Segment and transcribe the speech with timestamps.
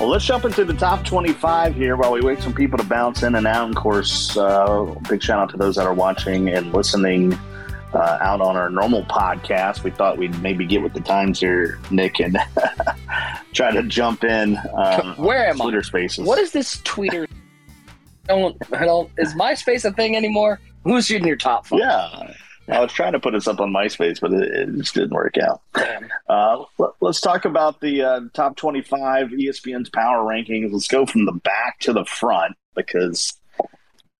[0.00, 3.22] Well, let's jump into the top 25 here while we wait some people to bounce
[3.22, 3.66] in and out.
[3.66, 7.34] And of course, uh, big shout out to those that are watching and listening
[7.92, 9.84] uh, out on our normal podcast.
[9.84, 12.38] We thought we'd maybe get with the times here, Nick, and
[13.52, 14.56] try to jump in.
[14.72, 15.82] Um, Where am Twitter I?
[15.82, 16.26] Spaces.
[16.26, 17.28] What is this tweeter?
[18.30, 20.60] I don't, I don't, is MySpace a thing anymore?
[20.84, 21.80] Who's in your top five?
[21.80, 22.32] Yeah,
[22.70, 25.36] I was trying to put this up on MySpace, but it, it just didn't work
[25.38, 25.62] out.
[26.28, 30.72] Uh, let, us talk about the uh, top 25 ESPN's power rankings.
[30.72, 33.34] Let's go from the back to the front because,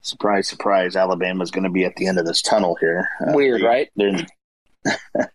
[0.03, 3.09] surprise, surprise, Alabama's going to be at the end of this tunnel here.
[3.21, 3.89] Uh, Weird, they- right?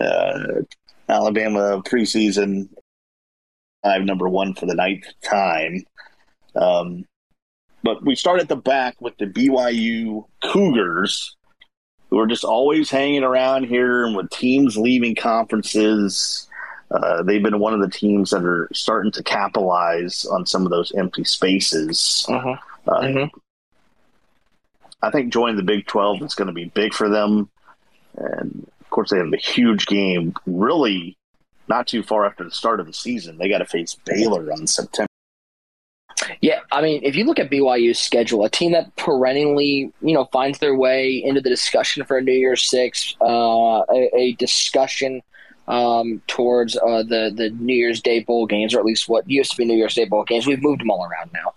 [0.00, 0.62] uh,
[1.08, 2.68] Alabama preseason
[3.82, 5.84] five number one for the ninth time.
[6.56, 7.04] Um,
[7.82, 11.36] but we start at the back with the BYU Cougars,
[12.10, 16.48] who are just always hanging around here, and with teams leaving conferences,
[16.90, 20.70] uh, they've been one of the teams that are starting to capitalize on some of
[20.70, 22.24] those empty spaces.
[22.28, 22.56] Uh-huh.
[22.86, 23.30] Uh, Mhm.
[25.02, 27.48] I think joining the Big 12 is going to be big for them.
[28.16, 31.16] And of course, they have a huge game, really
[31.68, 33.36] not too far after the start of the season.
[33.38, 35.07] They got to face Baylor on September.
[36.40, 40.26] Yeah, I mean, if you look at BYU's schedule, a team that perennially, you know,
[40.26, 45.22] finds their way into the discussion for a New Year's Six, uh, a, a discussion
[45.66, 49.50] um, towards uh, the the New Year's Day bowl games, or at least what used
[49.52, 50.46] to be New Year's Day bowl games.
[50.46, 51.54] We've moved them all around now.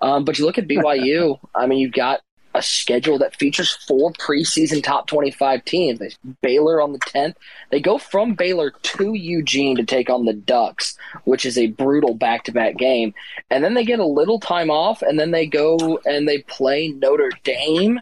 [0.00, 1.38] Um, but you look at BYU.
[1.54, 2.20] I mean, you've got
[2.54, 5.98] a schedule that features four preseason top 25 teams.
[5.98, 6.10] They,
[6.40, 7.34] Baylor on the 10th.
[7.70, 12.14] They go from Baylor to Eugene to take on the Ducks, which is a brutal
[12.14, 13.12] back to back game.
[13.50, 16.88] And then they get a little time off, and then they go and they play
[16.88, 18.00] Notre Dame.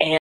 [0.00, 0.20] And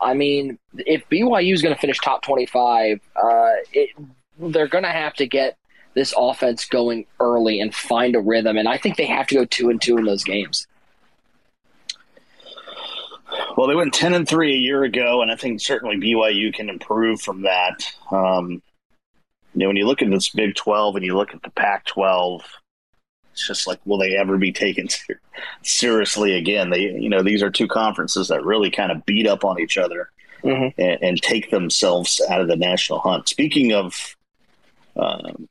[0.00, 3.90] I mean, if BYU is going to finish top 25, uh, it,
[4.38, 5.58] they're going to have to get
[5.94, 8.56] this offense going early and find a rhythm.
[8.56, 10.66] And I think they have to go two and two in those games.
[13.56, 16.68] Well, they went 10 and 3 a year ago, and I think certainly BYU can
[16.68, 17.84] improve from that.
[18.10, 18.62] Um,
[19.54, 21.84] you know, when you look at this Big 12 and you look at the Pac
[21.86, 22.42] 12,
[23.32, 25.20] it's just like, will they ever be taken ser-
[25.62, 26.70] seriously again?
[26.70, 29.76] They, you know, these are two conferences that really kind of beat up on each
[29.78, 30.10] other
[30.42, 30.74] Mhm.
[30.76, 33.28] and, and take themselves out of the national hunt.
[33.28, 34.16] Speaking of
[34.96, 35.48] um,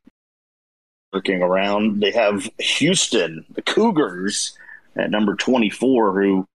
[1.13, 4.55] looking around, they have Houston, the Cougars,
[4.95, 6.47] at number 24, who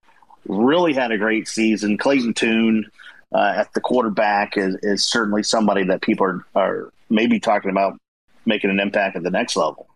[0.49, 1.99] really had a great season.
[1.99, 2.91] Clayton Tune
[3.35, 7.99] uh, at the quarterback is, is certainly somebody that people are, are maybe talking about
[8.45, 9.89] making an impact at the next level.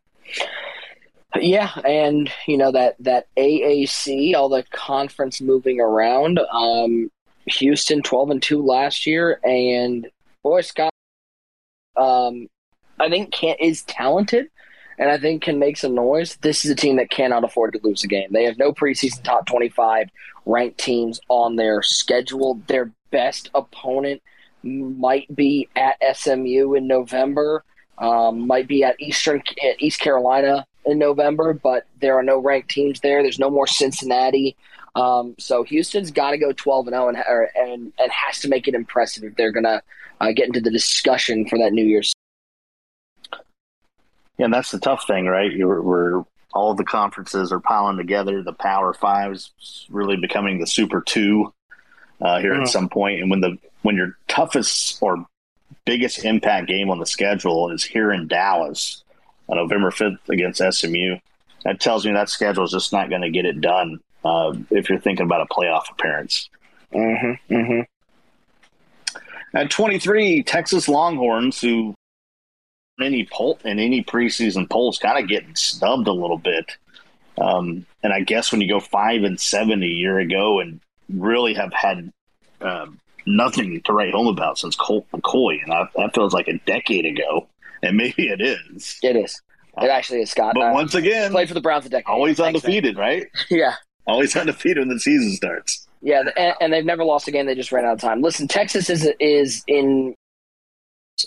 [1.36, 6.40] Yeah, and you know that that AAC, all the conference moving around.
[6.52, 7.10] Um,
[7.46, 10.08] Houston twelve and two last year, and
[10.42, 10.92] boy Scott,
[11.96, 12.48] um,
[12.98, 14.50] I think can is talented,
[14.98, 16.36] and I think can make some noise.
[16.42, 18.32] This is a team that cannot afford to lose a game.
[18.32, 20.08] They have no preseason top twenty five
[20.50, 22.60] ranked teams on their schedule.
[22.66, 24.22] Their best opponent
[24.62, 27.64] might be at SMU in November.
[27.98, 32.70] Um, might be at Eastern at East Carolina in November, but there are no ranked
[32.70, 33.22] teams there.
[33.22, 34.56] There's no more Cincinnati.
[34.96, 38.48] Um, so Houston's got to go 12 and 0 and, or- and and has to
[38.48, 39.82] make it impressive if they're going to
[40.20, 42.12] uh, get into the discussion for that New Year's.
[44.38, 45.52] Yeah, and that's the tough thing, right?
[45.52, 48.42] You're, we're all the conferences are piling together.
[48.42, 51.52] The Power Five's really becoming the Super Two
[52.20, 53.20] uh, here at some point.
[53.20, 55.24] and when the when your toughest or
[55.84, 59.02] biggest impact game on the schedule is here in Dallas
[59.48, 61.16] on November fifth against SMU,
[61.64, 64.88] that tells me that schedule is just not going to get it done uh, if
[64.88, 66.48] you're thinking about a playoff appearance.
[66.92, 67.80] Mm-hmm, mm-hmm.
[69.52, 71.94] At 23, Texas Longhorns, who
[73.02, 76.76] any poll in any preseason polls, kind of getting snubbed a little bit.
[77.38, 81.54] Um, and I guess when you go five and seven a year ago, and really
[81.54, 82.12] have had
[82.60, 86.58] um, nothing to write home about since Colt McCoy, and I, that feels like a
[86.66, 87.46] decade ago,
[87.82, 88.98] and maybe it is.
[89.02, 89.40] It is.
[89.80, 90.54] It actually is, Scott.
[90.54, 92.06] But Uh, once again, played for the Browns a decade.
[92.06, 93.26] always undefeated, right?
[93.50, 93.74] Yeah.
[94.06, 95.86] Always undefeated when the season starts.
[96.02, 97.46] Yeah, and, and they've never lost a game.
[97.46, 98.22] They just ran out of time.
[98.22, 100.14] Listen, Texas is is in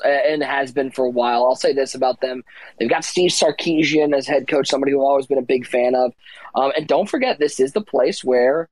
[0.03, 1.45] and has been for a while.
[1.45, 2.43] I'll say this about them:
[2.77, 5.95] they've got Steve Sarkisian as head coach, somebody who I've always been a big fan
[5.95, 6.13] of.
[6.55, 8.69] Um, and don't forget, this is the place where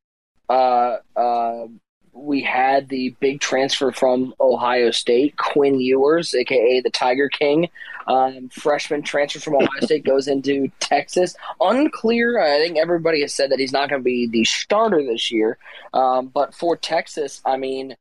[0.50, 1.68] uh, uh,
[2.14, 7.70] we had the big transfer from Ohio State, Quinn Ewers, aka the Tiger King.
[8.08, 11.36] Um, freshman transfer from Ohio State goes into Texas.
[11.60, 12.40] Unclear.
[12.40, 15.58] I think everybody has said that he's not going to be the starter this year.
[15.94, 17.96] Um, but for Texas, I mean,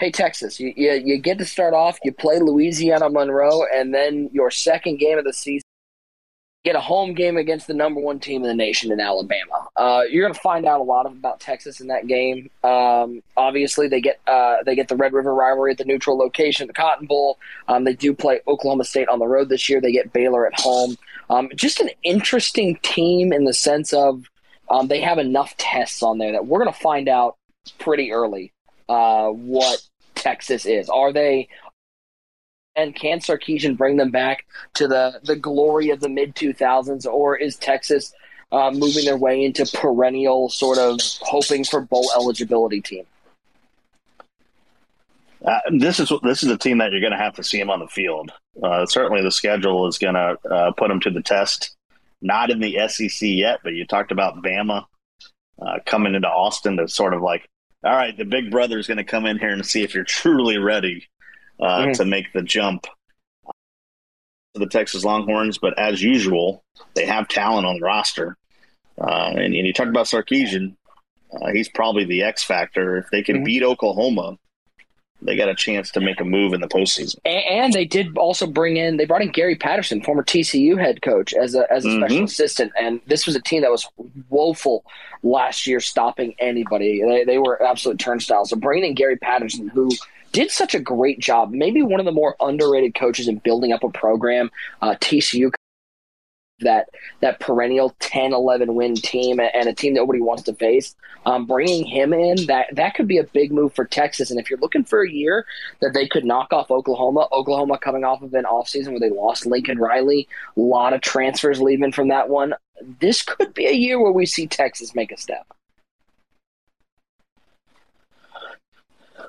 [0.00, 1.98] hey Texas, you, you you get to start off.
[2.02, 5.62] You play Louisiana Monroe, and then your second game of the season
[6.64, 9.68] get a home game against the number one team in the nation in Alabama.
[9.76, 12.50] Uh, you're going to find out a lot about Texas in that game.
[12.62, 16.66] Um, obviously, they get uh, they get the Red River rivalry at the neutral location,
[16.66, 17.38] the Cotton Bowl.
[17.68, 19.80] Um, they do play Oklahoma State on the road this year.
[19.80, 20.96] They get Baylor at home.
[21.28, 24.24] Um, just an interesting team in the sense of
[24.70, 27.36] um, they have enough tests on there that we're going to find out
[27.78, 28.52] pretty early
[28.88, 29.80] uh, what
[30.20, 30.88] Texas is.
[30.88, 31.48] Are they
[32.76, 37.36] and can Sarkisian bring them back to the, the glory of the mid 2000s, or
[37.36, 38.12] is Texas
[38.52, 43.04] uh, moving their way into perennial sort of hoping for bowl eligibility team?
[45.44, 47.70] Uh, this is this is a team that you're going to have to see them
[47.70, 48.30] on the field.
[48.62, 51.74] Uh, certainly, the schedule is going to uh, put them to the test.
[52.22, 54.84] Not in the SEC yet, but you talked about Bama
[55.60, 57.48] uh, coming into Austin to sort of like,
[57.82, 60.04] all right, the big brother is going to come in here and see if you're
[60.04, 61.08] truly ready
[61.60, 61.92] uh, mm-hmm.
[61.92, 62.86] to make the jump
[64.54, 65.58] to the Texas Longhorns.
[65.58, 66.62] But as usual,
[66.94, 68.36] they have talent on the roster.
[69.00, 70.76] Uh, and, and, you talk about Sarkisian,
[71.32, 72.98] uh, he's probably the X factor.
[72.98, 73.44] If they can mm-hmm.
[73.44, 74.36] beat Oklahoma,
[75.22, 77.16] they got a chance to make a move in the postseason.
[77.24, 81.02] And, and, they did also bring in they brought in Gary Patterson, former TCU head
[81.02, 82.00] coach, as a as a mm-hmm.
[82.00, 82.72] special assistant.
[82.80, 83.86] And this was a team that was
[84.28, 84.84] woeful
[85.22, 87.02] last year, stopping anybody.
[87.02, 88.50] They, they were absolute turnstiles.
[88.50, 89.90] So bringing in Gary Patterson, who
[90.32, 91.50] did such a great job.
[91.50, 94.50] Maybe one of the more underrated coaches in building up a program.
[94.80, 95.50] Uh, TCU
[96.60, 96.90] that
[97.20, 100.94] that perennial 10 11 win team and a team that nobody wants to face
[101.26, 104.30] um, bringing him in that that could be a big move for texas.
[104.30, 105.46] And if you're looking for a year
[105.80, 109.46] that they could knock off oklahoma oklahoma coming off of an offseason where they lost
[109.46, 112.54] lincoln riley a lot of transfers leaving from that one
[113.00, 115.46] this could be a year where we see texas make a step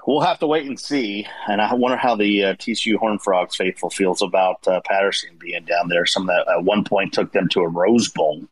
[0.05, 1.27] we'll have to wait and see.
[1.47, 5.65] And I wonder how the uh, TCU Horn Frogs faithful feels about uh, Patterson being
[5.65, 6.05] down there.
[6.05, 8.43] Some that at one point took them to a Rose Bowl.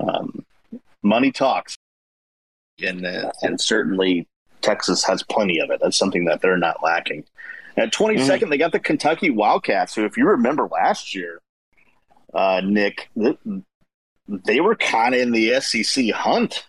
[0.00, 0.44] Um,
[1.02, 1.76] money talks,
[2.82, 4.26] and uh, and certainly
[4.60, 5.80] Texas has plenty of it.
[5.82, 7.24] That's something that they're not lacking.
[7.76, 8.50] At 22nd, mm-hmm.
[8.50, 11.40] they got the Kentucky Wildcats, who, if you remember last year,
[12.34, 13.08] uh, Nick,
[14.28, 16.66] they were kind of in the SEC hunt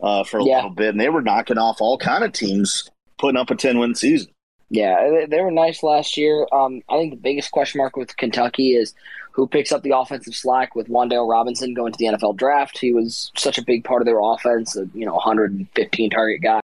[0.00, 0.56] uh, for a yeah.
[0.56, 2.90] little bit, and they were knocking off all kind of teams
[3.20, 4.32] putting up a 10 win season.
[4.70, 6.46] Yeah, they were nice last year.
[6.52, 8.94] Um, I think the biggest question mark with Kentucky is
[9.32, 12.78] who picks up the offensive slack with Wan'Dale Robinson going to the NFL draft.
[12.78, 16.60] He was such a big part of their offense, a, you know, 115 target guy.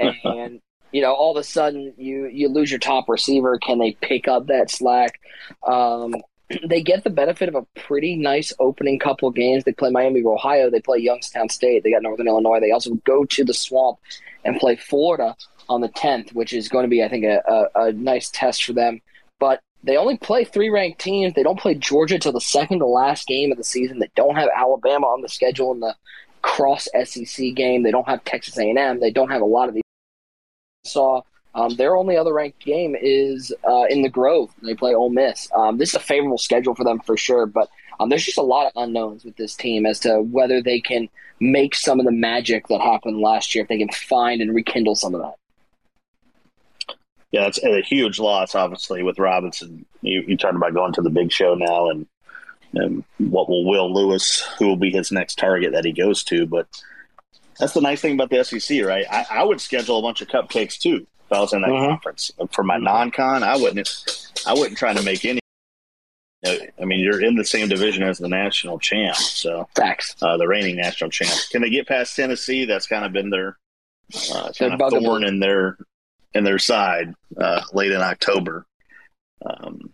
[0.00, 0.60] And,
[0.92, 3.58] you know, all of a sudden you, you lose your top receiver.
[3.58, 5.20] Can they pick up that slack?
[5.66, 6.14] Um,
[6.66, 9.64] they get the benefit of a pretty nice opening couple games.
[9.64, 10.70] They play Miami Ohio.
[10.70, 11.82] They play Youngstown State.
[11.82, 12.60] They got Northern Illinois.
[12.60, 13.98] They also go to the Swamp
[14.44, 15.36] and play Florida
[15.68, 18.64] on the 10th, which is going to be, I think, a, a, a nice test
[18.64, 19.00] for them.
[19.38, 21.34] But they only play three ranked teams.
[21.34, 23.98] They don't play Georgia till the second to last game of the season.
[23.98, 25.94] They don't have Alabama on the schedule in the
[26.42, 27.82] cross SEC game.
[27.82, 29.00] They don't have Texas A&M.
[29.00, 29.82] They don't have a lot of these.
[30.84, 31.22] Saw
[31.54, 34.50] um, their only other ranked game is uh, in the Grove.
[34.62, 35.48] They play Ole Miss.
[35.54, 37.68] Um, this is a favorable schedule for them for sure, but
[38.00, 41.08] um, there's just a lot of unknowns with this team as to whether they can
[41.42, 44.94] make some of the magic that happened last year, if they can find and rekindle
[44.94, 45.34] some of that.
[47.32, 49.84] Yeah, it's a huge loss, obviously, with Robinson.
[50.02, 52.06] You, you talked about going to the big show now and,
[52.74, 56.46] and what will Will Lewis, who will be his next target that he goes to.
[56.46, 56.68] But
[57.58, 59.06] that's the nice thing about the SEC, right?
[59.10, 61.90] I, I would schedule a bunch of cupcakes too if I was in that mm-hmm.
[61.90, 62.30] conference.
[62.52, 64.30] For my non-con, I wouldn't.
[64.46, 65.40] I wouldn't try to make any.
[66.44, 70.16] I mean, you're in the same division as the national champ, so facts.
[70.20, 71.30] Uh, the reigning national champ.
[71.50, 72.64] Can they get past Tennessee?
[72.64, 73.58] That's kind of been their
[74.32, 75.78] uh, kind of thorn in their
[76.34, 78.66] in their side uh, late in October.
[79.44, 79.92] Um,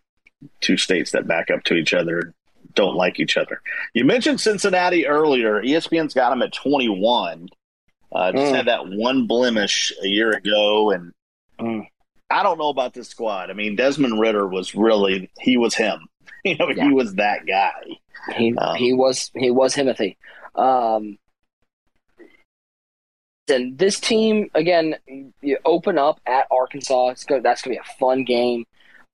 [0.60, 2.34] two states that back up to each other
[2.74, 3.60] don't like each other.
[3.92, 5.60] You mentioned Cincinnati earlier.
[5.62, 7.48] ESPN's got them at 21.
[8.10, 8.56] Uh, just mm.
[8.56, 11.12] had that one blemish a year ago, and
[11.60, 11.86] mm.
[12.30, 13.50] I don't know about this squad.
[13.50, 16.06] I mean, Desmond Ridder was really he was him.
[16.44, 16.84] You know, yeah.
[16.84, 17.82] he was that guy.
[18.36, 20.16] He um, he was he was Timothy.
[20.54, 21.18] Um,
[23.50, 24.96] and this team again,
[25.40, 27.08] you open up at Arkansas.
[27.08, 28.64] It's go, that's going to be a fun game.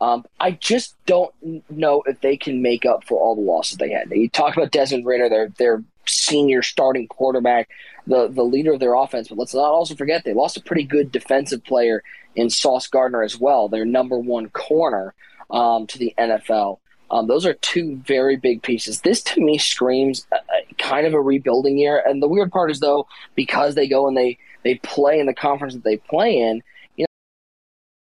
[0.00, 1.32] Um, I just don't
[1.70, 4.10] know if they can make up for all the losses they had.
[4.10, 7.68] You talk about Desmond Ridder, their their senior starting quarterback,
[8.06, 9.28] the the leader of their offense.
[9.28, 12.02] But let's not also forget they lost a pretty good defensive player
[12.36, 15.14] in Sauce Gardner as well, their number one corner
[15.50, 16.78] um, to the NFL.
[17.14, 19.02] Um, those are two very big pieces.
[19.02, 22.02] This to me screams a, a, kind of a rebuilding year.
[22.04, 23.06] And the weird part is though,
[23.36, 26.60] because they go and they they play in the conference that they play in,
[26.96, 27.06] you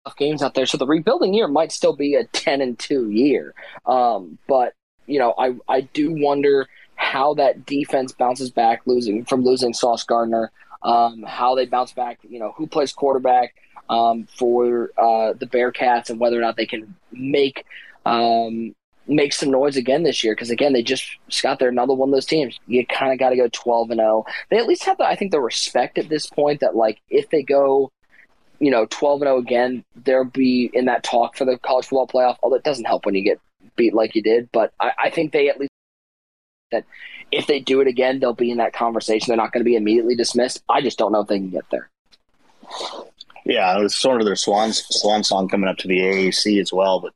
[0.05, 0.65] know, games out there.
[0.65, 3.53] So the rebuilding year might still be a ten and two year.
[3.85, 4.75] Um, but
[5.07, 10.05] you know, I I do wonder how that defense bounces back losing from losing Sauce
[10.05, 10.51] Gardner.
[10.83, 13.55] Um, how they bounce back, you know, who plays quarterback
[13.89, 17.65] um, for uh, the Bearcats, and whether or not they can make
[18.05, 18.73] um,
[19.07, 20.33] make some noise again this year.
[20.33, 21.03] Because again, they just
[21.41, 22.59] got there another one of those teams.
[22.67, 24.25] You kind of got to go twelve and zero.
[24.49, 27.29] They at least have the I think the respect at this point that like if
[27.29, 27.91] they go
[28.61, 32.07] you know, 12 and 0 again, they'll be in that talk for the college football
[32.07, 32.37] playoff.
[32.43, 33.41] Although it doesn't help when you get
[33.75, 35.71] beat like you did, but I, I think they at least
[36.71, 36.85] that
[37.31, 39.29] if they do it again, they'll be in that conversation.
[39.29, 40.63] They're not going to be immediately dismissed.
[40.69, 41.89] I just don't know if they can get there.
[43.45, 46.71] Yeah, it was sort of their swan swan song coming up to the AAC as
[46.71, 46.99] well.
[46.99, 47.13] But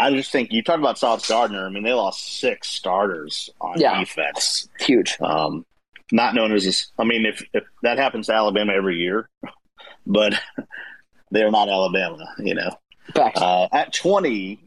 [0.00, 1.66] I just think you talk about Sauce Gardner.
[1.66, 3.98] I mean, they lost six starters on Yeah.
[4.00, 4.68] defense.
[4.80, 5.16] Huge.
[5.20, 5.64] Um,
[6.12, 6.90] not known as this.
[6.98, 9.28] I mean, if, if that happens to Alabama every year,
[10.06, 10.34] but
[11.30, 12.70] they're not Alabama, you know.
[13.14, 14.58] Uh, at 20,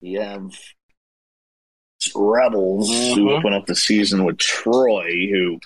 [0.00, 0.52] you have
[2.14, 3.38] Rebels who Mhm.
[3.38, 5.58] open up the season with Troy, who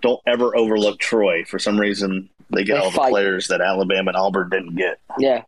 [0.00, 1.44] don't ever overlook Troy.
[1.44, 5.00] For some reason, they get They all the players that Alabama and Auburn didn't get.
[5.18, 5.42] Yeah,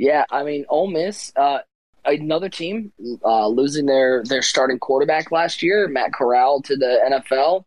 [0.00, 0.24] yeah.
[0.30, 1.58] I mean, Ole Miss, uh,
[2.06, 2.90] another team
[3.22, 7.64] uh, losing their their starting quarterback last year, Matt Corral, to the NFL.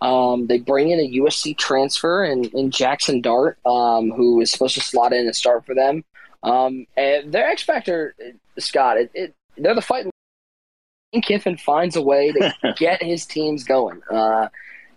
[0.00, 4.74] Um, they bring in a USC transfer in, in Jackson Dart, um, who is supposed
[4.74, 6.04] to slot in and start for them.
[6.42, 8.14] Um, and their X factor,
[8.58, 10.10] Scott, it, it, they're the fighting.
[11.22, 14.00] Kiffin finds a way to get his teams going.
[14.10, 14.48] Uh,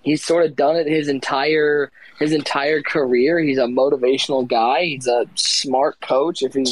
[0.07, 3.39] he's sort of done it his entire his entire career.
[3.39, 4.85] He's a motivational guy.
[4.85, 6.65] He's a smart coach if he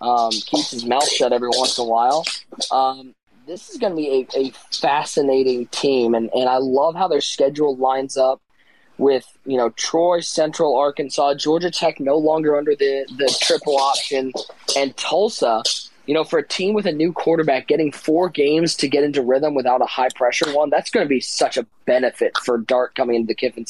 [0.00, 2.24] um, keeps his mouth shut every once in a while.
[2.70, 3.14] Um,
[3.46, 7.20] this is going to be a, a fascinating team, and, and I love how their
[7.20, 8.42] schedule lines up
[8.98, 14.32] with you know Troy, Central Arkansas, Georgia Tech no longer under the the triple option,
[14.76, 15.62] and Tulsa.
[16.06, 19.22] You know, for a team with a new quarterback, getting four games to get into
[19.22, 22.94] rhythm without a high pressure one, that's going to be such a benefit for Dart
[22.94, 23.66] coming into the Kiffin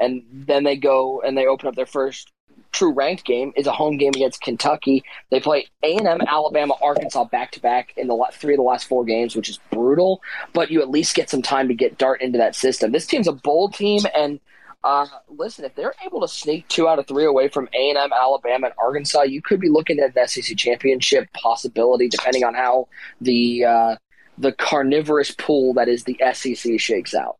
[0.00, 2.32] and then they go and they open up their first
[2.72, 5.02] true ranked game is a home game against Kentucky.
[5.30, 8.62] They play A and M, Alabama, Arkansas back to back in the three of the
[8.62, 10.20] last four games, which is brutal.
[10.52, 12.92] But you at least get some time to get Dart into that system.
[12.92, 14.38] This team's a bold team, and
[14.84, 17.98] uh, listen, if they're able to sneak two out of three away from A and
[17.98, 22.54] M, Alabama, and Arkansas, you could be looking at an SEC championship possibility, depending on
[22.54, 22.88] how
[23.20, 23.96] the uh,
[24.38, 27.38] the carnivorous pool that is the SEC shakes out.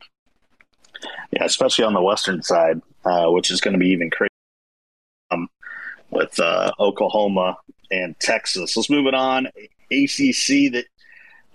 [1.31, 4.31] Yeah, especially on the western side, uh, which is going to be even crazy
[5.31, 5.49] um,
[6.11, 7.57] with uh, Oklahoma
[7.93, 8.77] and Texas.
[8.77, 9.47] Let's move it on.
[9.93, 10.73] ACC.
[10.73, 10.85] That,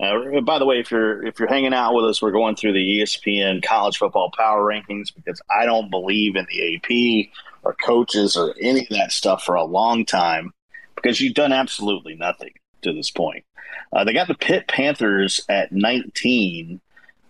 [0.00, 2.72] uh, by the way, if you're if you're hanging out with us, we're going through
[2.72, 7.30] the ESPN college football power rankings because I don't believe in the AP
[7.62, 10.52] or coaches or any of that stuff for a long time
[10.96, 13.44] because you've done absolutely nothing to this point.
[13.92, 16.80] Uh, they got the Pitt Panthers at 19.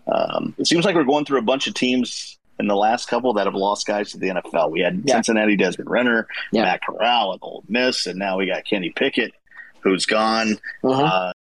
[0.07, 3.33] Um, it seems like we're going through a bunch of teams in the last couple
[3.35, 4.71] that have lost guys to the NFL.
[4.71, 5.15] We had Yeah.
[5.15, 6.63] Cincinnati Desmond Ridder, Yeah.
[6.63, 9.33] Matt Corral at Ole Miss, and now we got Kenny Pickett,
[9.81, 10.59] who's gone.
[10.83, 11.03] Uh-huh.
[11.03, 11.33] Uh,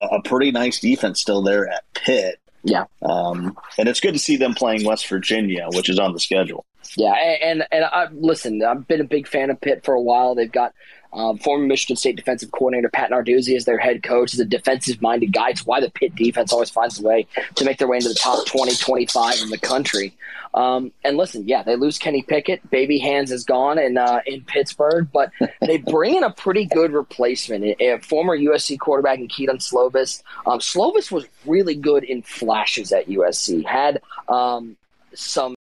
[0.00, 2.40] a pretty nice defense still there at Pitt.
[2.62, 2.84] Yeah.
[3.02, 6.64] Um, and it's good to see them playing West Virginia, which is on the schedule.
[6.96, 8.62] Yeah, and and, and I listen.
[8.62, 10.34] I've been a big fan of Pitt for a while.
[10.34, 10.74] They've got
[11.12, 14.32] um, former Michigan State defensive coordinator Pat Narduzzi is their head coach.
[14.32, 15.50] is a defensive-minded guy.
[15.50, 17.26] It's why the Pitt defense always finds a way
[17.56, 20.14] to make their way into the top 20, 25 in the country.
[20.52, 22.68] Um, and listen, yeah, they lose Kenny Pickett.
[22.70, 26.92] Baby Hands is gone in uh, in Pittsburgh, but they bring in a pretty good
[26.92, 27.64] replacement.
[27.64, 30.22] A, a former USC quarterback in Kedon Slovis.
[30.46, 33.64] Um, Slovis was really good in flashes at USC.
[33.64, 34.76] Had um,
[35.14, 35.54] some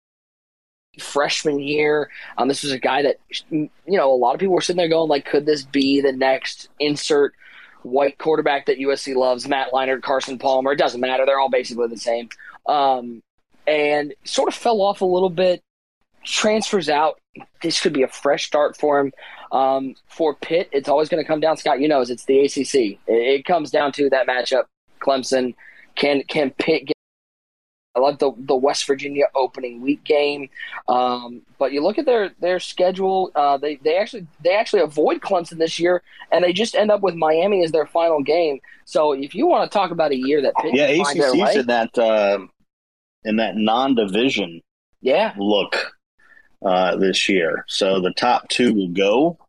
[0.99, 2.09] freshman year.
[2.37, 4.89] Um, this was a guy that you know a lot of people were sitting there
[4.89, 7.33] going like, could this be the next insert
[7.83, 9.47] white quarterback that USC loves?
[9.47, 10.73] Matt Leinart, Carson Palmer.
[10.73, 11.25] It doesn't matter.
[11.25, 12.29] They're all basically the same.
[12.65, 13.21] Um,
[13.65, 15.61] and sort of fell off a little bit.
[16.23, 17.19] Transfers out.
[17.61, 19.11] This could be a fresh start for him.
[19.51, 21.57] Um, for Pitt, it's always going to come down.
[21.57, 22.75] Scott, you know, it's the ACC.
[22.75, 24.63] It, it comes down to that matchup.
[24.99, 25.53] Clemson
[25.95, 26.96] can can Pitt get
[27.97, 30.49] I love the the West Virginia opening week game.
[30.87, 35.19] Um, but you look at their their schedule; uh, they they actually they actually avoid
[35.21, 38.59] Clemson this year, and they just end up with Miami as their final game.
[38.85, 41.29] So if you want to talk about a year that Pitt Yeah, can find their
[41.31, 42.39] ACC's way, in that uh,
[43.23, 44.61] in that non-division
[45.01, 45.75] yeah, look
[46.63, 47.65] uh, this year.
[47.67, 49.39] So the top two will go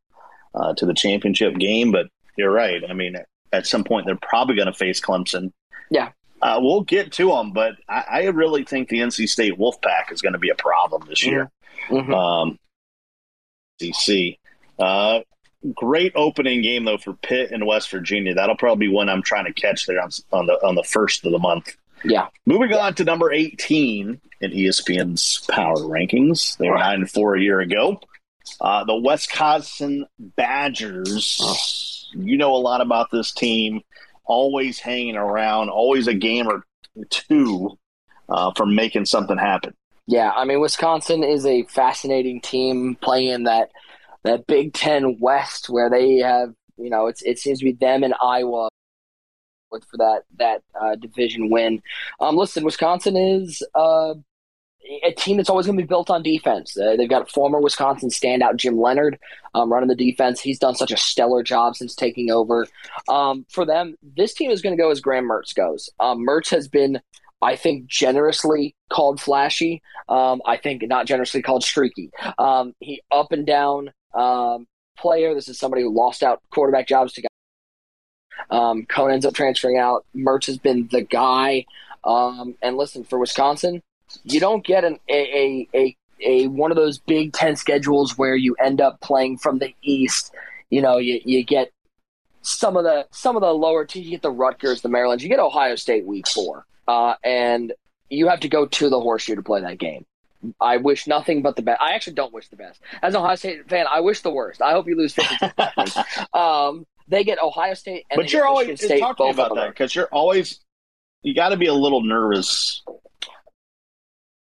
[0.55, 1.93] uh, to the championship game.
[1.93, 2.07] But
[2.39, 2.83] you're right.
[2.89, 3.17] I mean,
[3.53, 5.53] at some point they're probably going to face Clemson.
[5.91, 6.13] Yeah.
[6.41, 10.23] Uh, we'll get to them, but I, I really think the NC State Wolfpack is
[10.23, 11.51] going to be a problem this year.
[11.89, 12.15] Mhm.
[12.15, 12.59] Um,
[13.81, 14.39] DC.
[14.79, 15.21] Uh,
[15.75, 18.35] great opening game though for Pitt and West Virginia.
[18.35, 21.25] That'll probably be one I'm trying to catch there on, on the on the first
[21.27, 21.77] of the month.
[22.05, 22.29] Yeah.
[22.47, 26.57] Moving on to number 18 in ESPN's power rankings.
[26.59, 28.01] They were nine and four a year ago.
[28.61, 31.39] Uh, the Wisconsin Badgers.
[31.43, 31.57] Oh.
[32.15, 33.83] You know a lot about this team.
[34.29, 35.71] Always hanging around.
[35.71, 36.65] Always a game or
[37.11, 37.77] two
[38.29, 39.75] uh, from making something happen.
[40.07, 43.71] Yeah, I mean Wisconsin is a fascinating team playing that
[44.25, 48.03] that Big Ten West where they have you know it's it seems to be them
[48.05, 48.69] and Iowa
[49.69, 51.83] for that that uh, division win.
[52.21, 54.15] Um, listen, Wisconsin is uh,
[55.03, 56.77] a team that's always going to be built on defense.
[56.77, 59.19] Uh, they've got former Wisconsin standout Jim Leonhard
[59.55, 60.41] um, running the defense.
[60.41, 62.67] He's done such a stellar job since taking over.
[63.09, 65.91] Um, for them, this team is going to go as Graham Mertz goes.
[66.01, 67.01] Um, Mertz has been,
[67.43, 69.83] I think, generously called flashy.
[70.09, 72.11] Um, I think not generously called streaky.
[72.39, 74.67] Um, he up and down um,
[74.97, 75.35] player.
[75.35, 77.29] This is somebody who lost out quarterback jobs to
[78.51, 80.07] um, Coan ends up transferring out.
[80.17, 81.67] Mertz has been the guy.
[82.05, 83.83] Um, and listen, for Wisconsin,
[84.25, 88.37] you don't get an, a, a, a, a one of those Big Ten schedules where
[88.37, 90.35] you end up playing from the East.
[90.71, 91.71] You know, you, you get
[92.43, 94.07] some of the some of the lower teams.
[94.07, 95.23] You get the Rutgers, the Marylands.
[95.23, 97.73] You get Ohio State week four, uh, and
[98.09, 100.05] you have to go to the horseshoe to play that game.
[100.61, 101.81] I wish nothing but the best.
[101.81, 102.81] I actually don't wish the best.
[103.03, 104.63] As an Ohio State fan, I wish the worst.
[104.63, 105.47] I hope you lose 50
[106.33, 110.61] um, they get Ohio State, but you're always talking about that because you're always
[111.23, 112.83] you got to be a little nervous.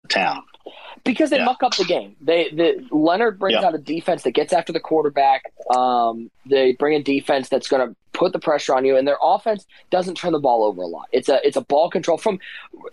[0.09, 0.43] Town
[1.05, 1.45] because they yeah.
[1.45, 2.15] muck up the game.
[2.19, 3.67] They the Leonhard brings yeah.
[3.67, 5.53] out a defense that gets after the quarterback.
[5.73, 9.19] Um, they bring a defense that's going to put the pressure on you, and their
[9.21, 11.07] offense doesn't turn the ball over a lot.
[11.11, 12.39] It's a it's a ball control from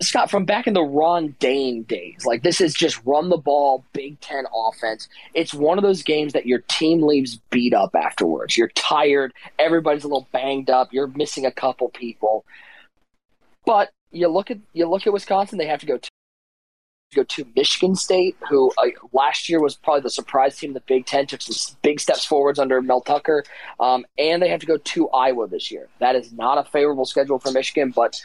[0.01, 2.25] Scott from back in the Ron Dayne days.
[2.25, 5.09] Like this is just run the ball, Big Ten offense.
[5.33, 8.55] It's one of those games that your team leaves beat up afterwards.
[8.55, 9.33] You're tired.
[9.57, 10.93] Everybody's a little banged up.
[10.93, 12.45] You're missing a couple people,
[13.65, 15.57] but you look at you look at Wisconsin.
[15.57, 15.99] They have to go
[17.15, 20.81] go to Michigan State, who uh, last year was probably the surprise team in the
[20.81, 23.43] Big Ten, took some big steps forwards under Mel Tucker,
[23.79, 25.87] um, and they have to go to Iowa this year.
[25.99, 28.19] That is not a favorable schedule for Michigan, but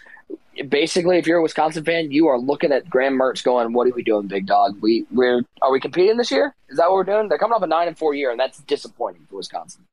[0.69, 3.93] basically, if you're a Wisconsin fan, you are looking at Graham Mertz going, "What are
[3.95, 4.77] we doing, big dog?
[4.81, 6.55] We we're are we competing this year?
[6.69, 7.29] Is that what we're doing?
[7.29, 9.85] They're coming off a nine and four year, and that's disappointing for Wisconsin."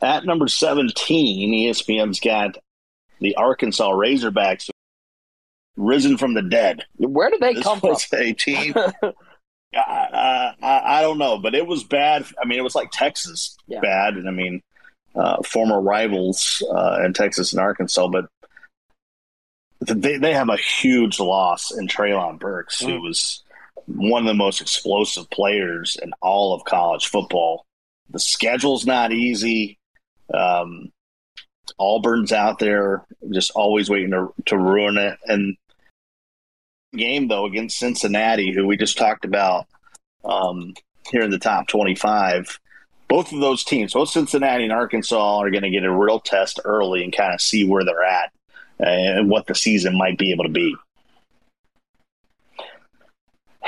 [0.00, 2.56] At number seventeen, ESPN's got
[3.20, 4.68] the Arkansas Razorbacks
[5.76, 6.84] risen from the dead.
[6.96, 7.96] Where did they this come from?
[8.12, 8.74] A team.
[9.76, 12.24] I, I, I, don't know, but it was bad.
[12.40, 13.80] I mean, it was like Texas yeah.
[13.80, 14.62] bad, and I mean,
[15.16, 18.26] uh, former rivals uh, in Texas and Arkansas, but
[19.80, 22.90] they they have a huge loss in Treylon Burks, mm.
[22.90, 23.42] who was
[23.86, 27.64] one of the most explosive players in all of college football.
[28.10, 29.78] The schedule's not easy.
[30.32, 30.90] Um,
[31.78, 35.56] Auburn's out there, just always waiting to to ruin it, and
[36.96, 39.66] game though against Cincinnati, who we just talked about
[40.24, 40.74] um,
[41.10, 42.58] here in the top twenty-five.
[43.08, 46.58] Both of those teams, both Cincinnati and Arkansas, are going to get a real test
[46.64, 48.32] early and kind of see where they're at
[48.78, 50.74] and what the season might be able to be.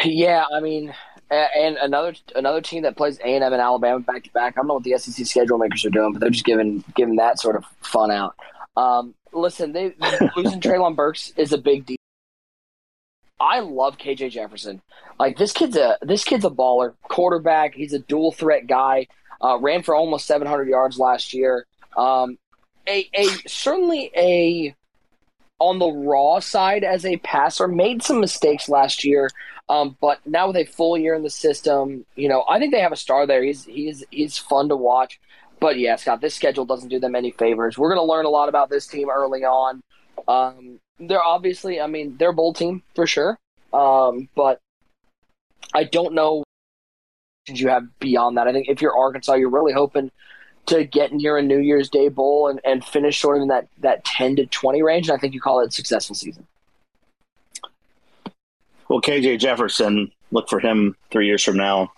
[0.04, 0.92] Yeah, I mean,
[1.30, 4.54] and another another team that plays A and M and Alabama back to back.
[4.54, 7.16] I don't know what the SEC schedule makers are doing, but they're just giving giving
[7.16, 8.36] that sort of fun out.
[8.76, 9.94] Um, listen, they
[10.36, 11.95] losing Treylon Burks is a big deal.
[13.38, 14.80] I love KJ Jefferson.
[15.18, 17.74] Like this kid's a this kid's a baller quarterback.
[17.74, 19.08] He's a dual threat guy.
[19.42, 21.66] Uh, ran for almost 700 yards last year.
[21.96, 22.38] Um,
[22.88, 24.74] a a certainly a
[25.58, 29.30] on the raw side as a passer made some mistakes last year.
[29.68, 32.80] Um, but now with a full year in the system, you know, I think they
[32.80, 33.42] have a star there.
[33.42, 35.20] He's he's he's fun to watch.
[35.58, 37.78] But yeah, Scott, this schedule doesn't do them any favors.
[37.78, 39.82] We're going to learn a lot about this team early on.
[40.28, 43.38] Um, they're obviously, I mean, they're a bowl team for sure.
[43.72, 44.60] Um, but
[45.74, 46.44] I don't know
[47.46, 48.48] Did you have beyond that.
[48.48, 50.10] I think if you're Arkansas, you're really hoping
[50.66, 53.68] to get near a New Year's Day bowl and, and finish sort of in that,
[53.78, 55.08] that 10 to 20 range.
[55.08, 56.46] And I think you call it a successful season.
[58.88, 61.92] Well, KJ Jefferson, look for him three years from now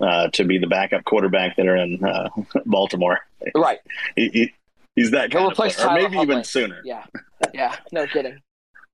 [0.00, 2.28] uh, to be the backup quarterback that are in uh,
[2.66, 3.20] Baltimore.
[3.54, 3.78] Right.
[4.16, 4.52] He,
[4.98, 6.80] he's that kind He'll of player, or maybe even sooner.
[6.84, 7.04] Yeah.
[7.54, 7.76] Yeah.
[7.92, 8.38] No kidding.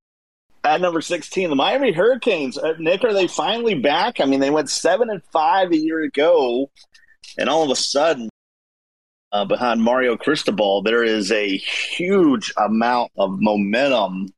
[0.65, 2.57] At number 16, the Miami Hurricanes.
[2.57, 4.21] Uh, Nick, are they finally back?
[4.21, 6.71] I mean, they went seven and five a year ago,
[7.37, 8.31] and all of a sudden,
[9.33, 14.29] uh, behind Mario Cristobal, there is a huge amount of momentum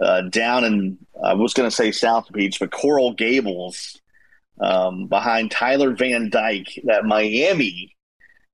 [0.00, 4.00] uh, down in, I was going to say South Beach, but Coral Gables.
[4.60, 7.96] um, behind Tyler Van Dyke that Miami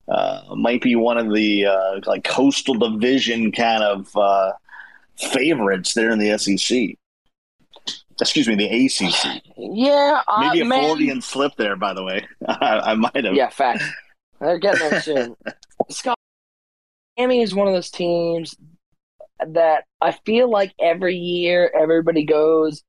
[0.08, 4.52] uh, might be one of the uh, like coastal division kind of uh,
[5.16, 6.96] favorites there in the SEC.
[8.20, 9.42] Excuse me, the ACC.
[9.56, 10.84] Yeah, uh, maybe a man.
[10.84, 11.76] Freudian slip there.
[11.76, 13.34] By the way, I, I might have.
[13.34, 13.82] Yeah, fact.
[14.40, 15.36] They're getting there soon.
[15.90, 16.16] Scott,
[17.16, 18.56] Miami is one of those teams
[19.46, 22.82] that I feel like every year everybody goes,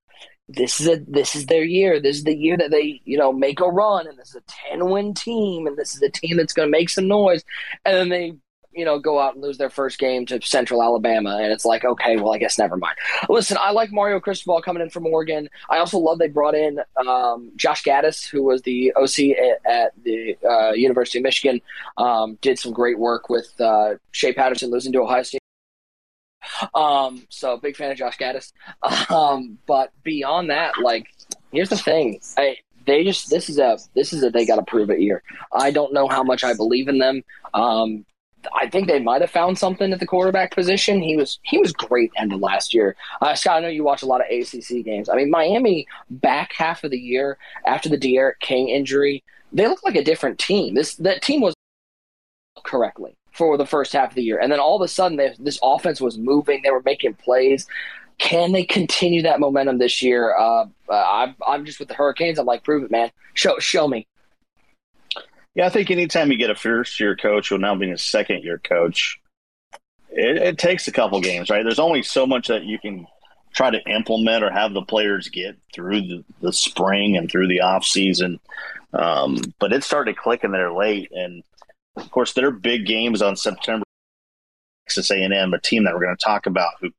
[0.49, 1.99] this is a this is their year.
[1.99, 4.43] This is the year that they you know make a run, and this is a
[4.47, 7.43] ten win team, and this is a team that's going to make some noise,
[7.85, 8.33] and then they
[8.73, 11.83] you know go out and lose their first game to Central Alabama, and it's like
[11.83, 12.95] okay, well I guess never mind.
[13.27, 15.49] Listen, I like Mario Cristobal coming in from Oregon.
[15.69, 20.03] I also love they brought in um, Josh Gattis, who was the OC at, at
[20.03, 21.59] the uh, University of Michigan,
[21.97, 25.41] um, did some great work with uh, Shea Patterson losing to Ohio State.
[26.73, 28.51] Um, so big fan of Josh Gattis.
[29.09, 31.07] Um, but beyond that, like,
[31.51, 32.19] here's the thing.
[32.37, 35.21] I, they just this is a this is a they got to prove it year.
[35.51, 37.23] I don't know how much I believe in them.
[37.53, 38.05] Um,
[38.53, 41.01] I think they might have found something at the quarterback position.
[41.01, 42.95] He was he was great end of last year.
[43.21, 45.09] Uh, Scott, I know you watch a lot of ACC games.
[45.09, 49.83] I mean, Miami back half of the year after the D'Eriq King injury, they look
[49.83, 50.73] like a different team.
[50.73, 51.53] This that team was
[52.63, 55.35] correctly for the first half of the year, and then all of a sudden, they,
[55.39, 56.61] this offense was moving.
[56.63, 57.67] They were making plays.
[58.17, 60.35] Can they continue that momentum this year?
[60.35, 62.39] Uh, uh, I'm, I'm just with the Hurricanes.
[62.39, 63.11] I'm like, prove it, man.
[63.35, 64.07] Show show me.
[65.53, 68.43] Yeah, I think anytime you get a first year coach who now being a second
[68.43, 69.19] year coach,
[70.09, 71.63] it, it, takes a couple games, right?
[71.63, 73.07] There's only so much that you can
[73.55, 77.61] try to implement or have the players get through the, the spring and through the
[77.61, 78.39] off season.
[78.93, 81.43] Um, but it started clicking there late, and
[81.97, 83.83] of course, their big games on September.
[84.87, 86.89] Texas A&M, a team that we're going to talk about, who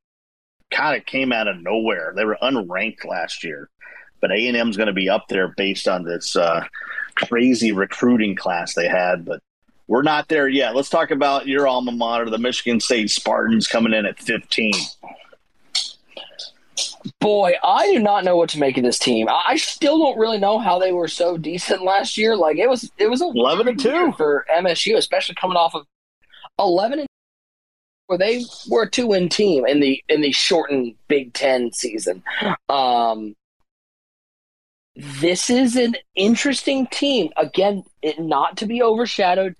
[0.71, 2.13] kind of came out of nowhere.
[2.15, 3.69] They were unranked last year,
[4.21, 6.65] but A&M is going to be up there based on this uh,
[7.15, 9.25] crazy recruiting class they had.
[9.25, 9.41] But
[9.87, 10.75] we're not there yet.
[10.75, 14.71] Let's talk about your alma mater, the Michigan State Spartans, coming in at 15.
[17.19, 19.27] Boy, I do not know what to make of this team.
[19.29, 22.35] I still don't really know how they were so decent last year.
[22.35, 25.85] Like it was, it was eleven and two for MSU, especially coming off of
[26.59, 27.07] eleven and
[28.07, 32.23] where they were a two win team in the in the shortened Big Ten season.
[32.67, 33.35] Um,
[34.95, 37.29] this is an interesting team.
[37.37, 39.55] Again, it, not to be overshadowed.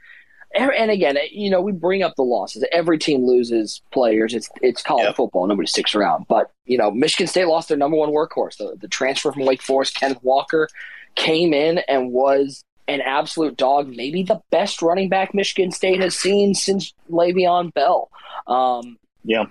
[0.56, 2.66] And again, you know, we bring up the losses.
[2.72, 4.34] Every team loses players.
[4.34, 5.16] It's it's college yep.
[5.16, 5.46] football.
[5.46, 6.26] Nobody sticks around.
[6.28, 8.58] But you know, Michigan State lost their number one workhorse.
[8.58, 10.68] The, the transfer from Wake Forest, Kenneth Walker,
[11.14, 13.90] came in and was an absolute dog.
[13.96, 18.10] Maybe the best running back Michigan State has seen since Le'Veon Bell.
[18.48, 19.46] Um, yeah.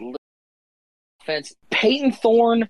[1.23, 1.55] Offense.
[1.71, 2.69] Payton Thorne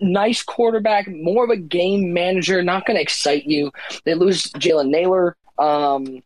[0.00, 3.70] nice quarterback, more of a game manager, not going to excite you.
[4.04, 6.22] They lose Jalen Nailor, um,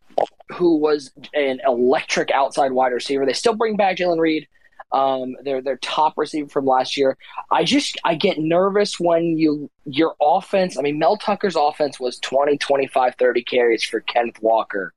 [0.52, 3.26] who was an electric outside wide receiver.
[3.26, 4.48] They still bring back Jayden Reed.
[4.92, 7.18] Um, their their top receiver from last year.
[7.50, 10.78] I just I get nervous when you your offense.
[10.78, 14.94] I mean, Mel Tucker's offense was 20, 25, 30 carries for Kenneth Walker.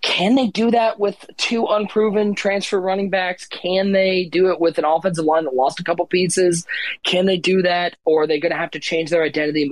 [0.00, 3.46] Can they do that with two unproven transfer running backs?
[3.46, 6.64] Can they do it with an offensive line that lost a couple pieces?
[7.04, 9.70] Can they do that, or are they going to have to change their identity and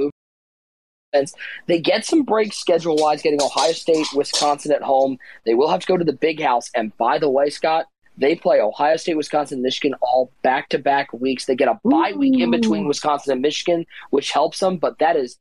[1.21, 1.33] move?
[1.67, 5.19] They get some breaks schedule wise, getting Ohio State, Wisconsin at home.
[5.45, 6.71] They will have to go to the big house.
[6.75, 7.87] And by the way, Scott,
[8.19, 11.47] they play Ohio State, Wisconsin, Michigan all back to back weeks.
[11.47, 14.79] They get a bye week in between Wisconsin and Michigan, which helps them.
[14.79, 15.39] But that is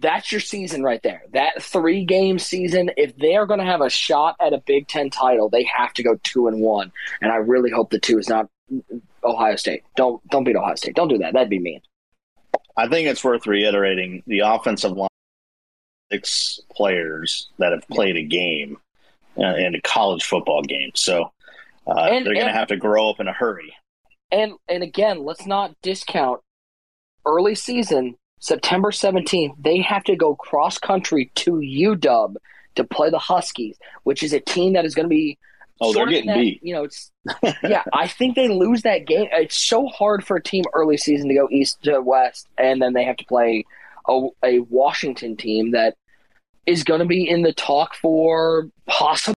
[0.00, 1.22] that's your season right there.
[1.32, 4.88] That three game season, if they are going to have a shot at a Big
[4.88, 6.92] Ten title, they have to go two and one.
[7.20, 8.48] And I really hope the two is not
[9.24, 9.84] Ohio State.
[9.96, 10.94] Don't don't beat Ohio State.
[10.94, 11.32] Don't do that.
[11.32, 11.80] That'd be mean.
[12.76, 15.09] I think it's worth reiterating the offensive line
[16.10, 18.78] six players that have played a game
[19.38, 20.90] uh, in a college football game.
[20.94, 21.32] So
[21.86, 23.74] uh, and, they're going to have to grow up in a hurry.
[24.32, 26.40] And and again, let's not discount
[27.26, 32.36] early season September 17th, they have to go cross country to UW
[32.74, 35.38] to play the Huskies, which is a team that is going to be.
[35.82, 36.60] Oh, they're getting that, beat.
[36.62, 37.10] You know, it's
[37.62, 37.84] yeah.
[37.92, 39.28] I think they lose that game.
[39.32, 42.92] It's so hard for a team early season to go east to west, and then
[42.92, 43.64] they have to play
[44.08, 45.96] a, a Washington team that
[46.70, 49.34] is going to be in the talk for possible.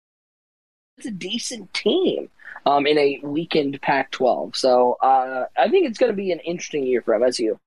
[0.98, 2.30] It's a decent team
[2.66, 6.86] um, in a weakened Pac-12, so uh, I think it's going to be an interesting
[6.86, 7.58] year for MSU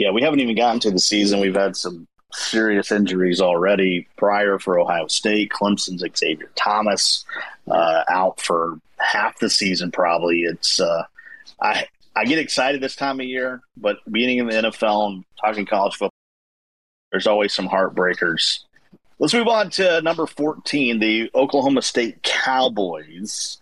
[0.00, 1.40] yeah, we haven't even gotten to the season.
[1.40, 5.50] We've had some serious injuries already prior for Ohio State.
[5.50, 7.24] Clemson's Xavier Thomas
[7.70, 10.42] uh, out for half the season, probably.
[10.42, 11.04] It's uh,
[11.60, 15.66] I I get excited this time of year, but being in the NFL and talking
[15.66, 16.09] college football,
[17.10, 18.60] there's always some heartbreakers.
[19.18, 23.58] Let's move on to number 14, the Oklahoma State Cowboys.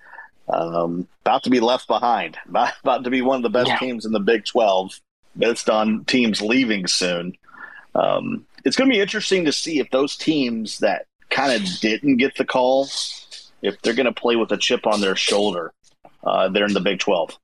[0.48, 3.78] Um, about to be left behind, about, about to be one of the best yeah.
[3.78, 5.00] teams in the Big 12,
[5.36, 7.36] based on teams leaving soon.
[7.94, 12.16] Um, it's going to be interesting to see if those teams that kind of didn't
[12.16, 12.88] get the call,
[13.62, 15.72] if they're going to play with a chip on their shoulder.
[16.22, 17.38] Uh, they're in the Big 12.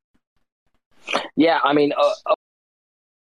[1.36, 2.34] Yeah, I mean, uh, uh,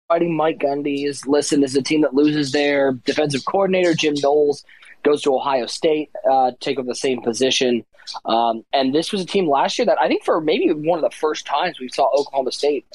[0.08, 4.64] fighting Mike Gundy is listed as a team that loses their defensive coordinator, Jim Knowles,
[5.04, 7.86] goes to Ohio State, uh, take over the same position.
[8.26, 11.04] Um, and this was a team last year that I think for maybe one of
[11.10, 12.86] the first times we saw Oklahoma State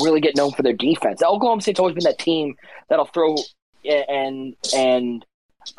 [0.00, 1.22] really get known for their defense.
[1.22, 2.56] Oklahoma State's always been that team
[2.88, 3.36] that'll throw
[3.84, 5.24] and and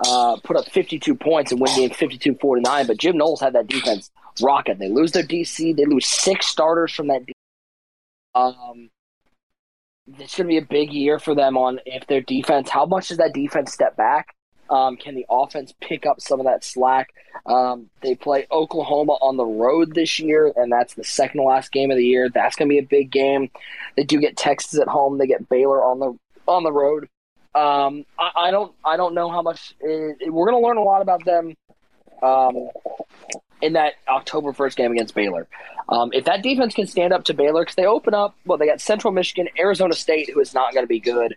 [0.05, 2.87] uh, put up 52 points and win games 52 49.
[2.87, 4.79] But Jim Knowles had that defense rocket.
[4.79, 5.75] They lose their DC.
[5.75, 7.21] They lose six starters from that.
[8.35, 8.89] Um,
[10.07, 12.69] it's going to be a big year for them on if their defense.
[12.69, 14.35] How much does that defense step back?
[14.69, 17.09] Um, can the offense pick up some of that slack?
[17.45, 21.71] Um, they play Oklahoma on the road this year, and that's the second to last
[21.71, 22.29] game of the year.
[22.29, 23.49] That's going to be a big game.
[23.95, 25.17] They do get Texas at home.
[25.17, 27.09] They get Baylor on the on the road.
[27.55, 30.83] Um, I, I, don't I don't know how much it, we're going to learn a
[30.83, 31.55] lot about them
[32.23, 32.69] um,
[33.63, 35.47] in that October first game against Baylor.
[35.87, 38.67] Um, if that defense can stand up to Baylor, because they open up, well, they
[38.67, 41.35] got Central Michigan, Arizona State, who is not going to be good.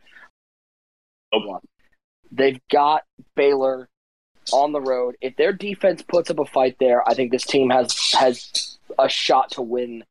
[2.32, 3.02] They've got
[3.36, 3.88] Baylor
[4.52, 5.16] on the road.
[5.20, 9.08] If their defense puts up a fight there, I think this team has has a
[9.08, 10.04] shot to win,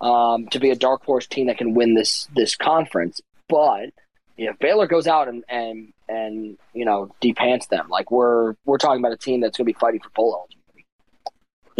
[0.00, 3.20] um, to be a dark horse team that can win this this conference.
[3.48, 3.90] But
[4.36, 9.00] if Baylor goes out and and and you know depants them, like we're we're talking
[9.00, 10.59] about a team that's going to be fighting for bowl eligibility.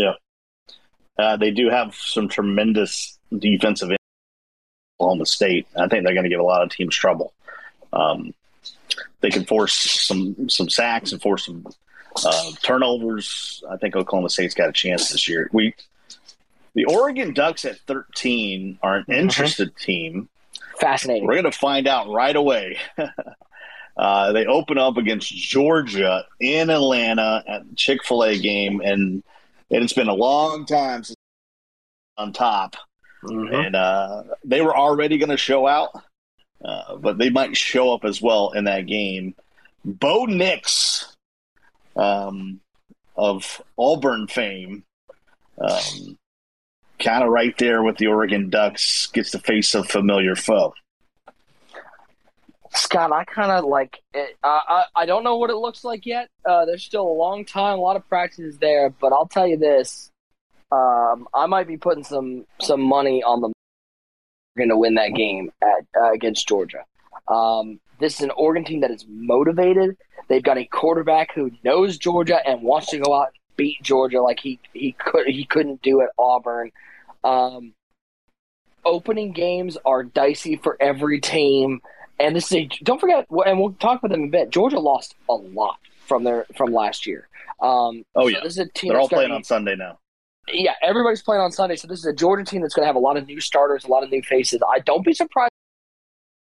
[0.00, 0.14] Yeah,
[1.18, 3.90] uh, they do have some tremendous defensive.
[5.00, 5.66] Oklahoma State.
[5.76, 7.32] I think they're going to give a lot of teams trouble.
[7.92, 8.34] Um,
[9.20, 11.66] they can force some some sacks and force some
[12.24, 13.62] uh, turnovers.
[13.70, 15.48] I think Oklahoma State's got a chance this year.
[15.52, 15.74] We
[16.74, 19.12] the Oregon Ducks at 13 are an mm-hmm.
[19.12, 19.84] interested mm-hmm.
[19.84, 20.28] team.
[20.78, 21.26] Fascinating.
[21.26, 22.78] We're going to find out right away.
[23.96, 29.22] uh, they open up against Georgia in Atlanta at Chick Fil A game, and
[29.70, 31.16] it's been a long time since
[32.16, 32.76] on top,
[33.24, 33.54] mm-hmm.
[33.54, 35.90] and uh, they were already going to show out,
[36.64, 39.34] uh, but they might show up as well in that game.
[39.84, 41.16] Bo Nix,
[41.96, 42.60] um,
[43.16, 44.84] of Auburn fame,
[45.58, 46.18] um,
[46.98, 50.74] kind of right there with the Oregon Ducks, gets to face a familiar foe.
[52.72, 54.36] Scott, I kind of like it.
[54.42, 56.28] I, I don't know what it looks like yet.
[56.44, 59.56] Uh, there's still a long time, a lot of practices there, but I'll tell you
[59.56, 60.10] this:
[60.70, 63.52] um, I might be putting some some money on them
[64.56, 66.84] going to win that game at uh, against Georgia.
[67.28, 69.96] Um, this is an Oregon team that is motivated.
[70.28, 74.20] They've got a quarterback who knows Georgia and wants to go out and beat Georgia
[74.22, 76.70] like he he could he couldn't do at Auburn.
[77.24, 77.74] Um,
[78.84, 81.80] opening games are dicey for every team,
[82.20, 84.50] and this is a, don't forget, and we'll talk about them in a bit.
[84.50, 87.28] Georgia lost a lot from their from last year.
[87.60, 88.90] Um, oh yeah, this is a team.
[88.90, 89.98] They're all playing be, on Sunday now.
[90.52, 92.96] Yeah, everybody's playing on Sunday, so this is a Georgia team that's going to have
[92.96, 94.60] a lot of new starters, a lot of new faces.
[94.68, 95.50] I don't be surprised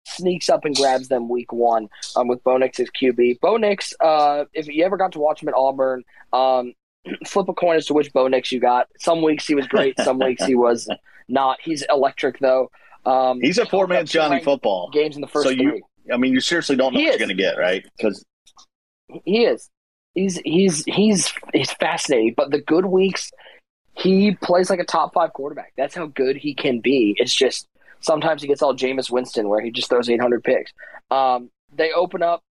[0.06, 3.40] sneaks up and grabs them week one um, with Bo Nix as QB.
[3.40, 6.74] Bo Nix, uh, if you ever got to watch him at Auburn, um,
[7.26, 8.88] flip a coin as to which Bo Nix you got.
[8.98, 10.88] Some weeks he was great, some weeks he was
[11.28, 11.58] not.
[11.62, 12.70] He's electric though.
[13.06, 14.90] Um, He's a four man Johnny football.
[14.92, 15.82] Games in the first so you, three.
[16.12, 17.20] I mean, you seriously don't know he what is.
[17.20, 17.84] you're going to get, right?
[17.96, 18.24] Because
[19.24, 19.70] he is.
[20.14, 22.34] He's he's he's he's fascinating.
[22.36, 23.30] But the good weeks,
[23.94, 25.72] he plays like a top five quarterback.
[25.76, 27.14] That's how good he can be.
[27.18, 27.66] It's just
[28.00, 30.72] sometimes he gets all Jameis Winston where he just throws 800 picks.
[31.10, 32.42] Um, they open up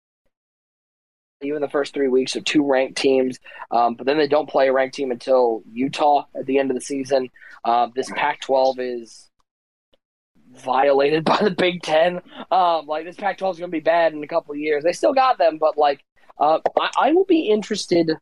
[1.42, 3.38] even the first three weeks of two ranked teams,
[3.70, 6.76] um, but then they don't play a ranked team until Utah at the end of
[6.76, 7.28] the season.
[7.64, 9.30] Uh, this Pac-12 is
[10.52, 12.20] violated by the Big Ten.
[12.50, 14.84] Um, like this Pac-12 is going to be bad in a couple years.
[14.84, 16.04] They still got them, but like
[16.38, 18.12] uh, I, I will be interested,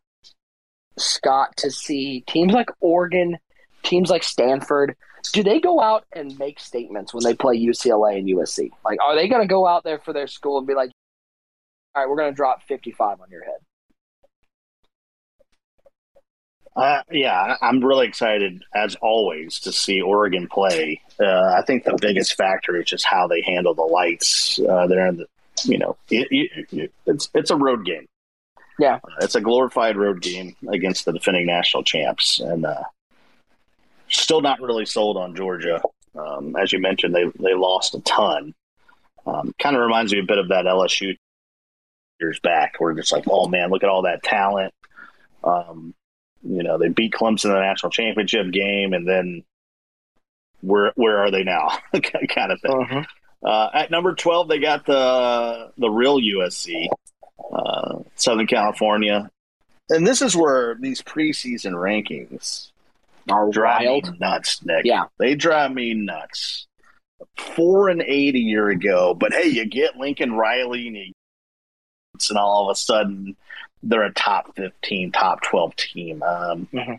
[0.99, 3.39] Scott, to see teams like Oregon,
[3.83, 4.97] teams like Stanford.
[5.33, 8.71] Do they go out and make statements when they play UCLA and USC?
[8.85, 10.91] Like, are they going to go out there for their school and be like,
[11.95, 13.59] all right, we're going to drop 55 on your head.
[16.77, 21.01] Uh, yeah, I'm really excited as always to see Oregon play.
[21.19, 24.59] Uh, I think the biggest factor is just how they handle the lights.
[24.61, 25.27] Uh, they're in the,
[25.65, 26.29] you know, it,
[26.73, 28.07] it, it's it's a road game.
[28.79, 32.85] Yeah, it's a glorified road game against the defending national champs, and uh,
[34.09, 35.83] still not really sold on Georgia.
[36.17, 38.55] Um, as you mentioned, they they lost a ton.
[39.27, 41.15] Um, kind of reminds me a bit of that LSU
[42.21, 42.77] years back.
[42.79, 44.73] where it's like, oh man, look at all that talent.
[45.43, 45.95] Um,
[46.43, 49.45] you know, they beat Clemson in the national championship game, and then
[50.61, 51.69] where where are they now?
[51.93, 52.73] kind of thing.
[52.73, 53.05] Uh-huh.
[53.47, 56.87] Uh, at number twelve, they got the the real USC,
[57.53, 59.31] uh, Southern California,
[59.89, 62.71] and this is where these preseason rankings
[63.31, 64.13] are drive wild.
[64.13, 64.85] me nuts, Nick.
[64.85, 66.67] Yeah, they drive me nuts.
[67.37, 71.13] Four and eight a year ago, but hey, you get Lincoln Riley and, you,
[72.31, 73.37] and all of a sudden
[73.83, 76.23] they're a top fifteen, top twelve team.
[76.23, 76.95] Um, mm-hmm.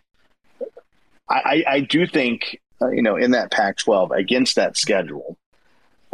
[1.29, 5.37] I, I, do think uh, you know in that Pac-12 against that schedule.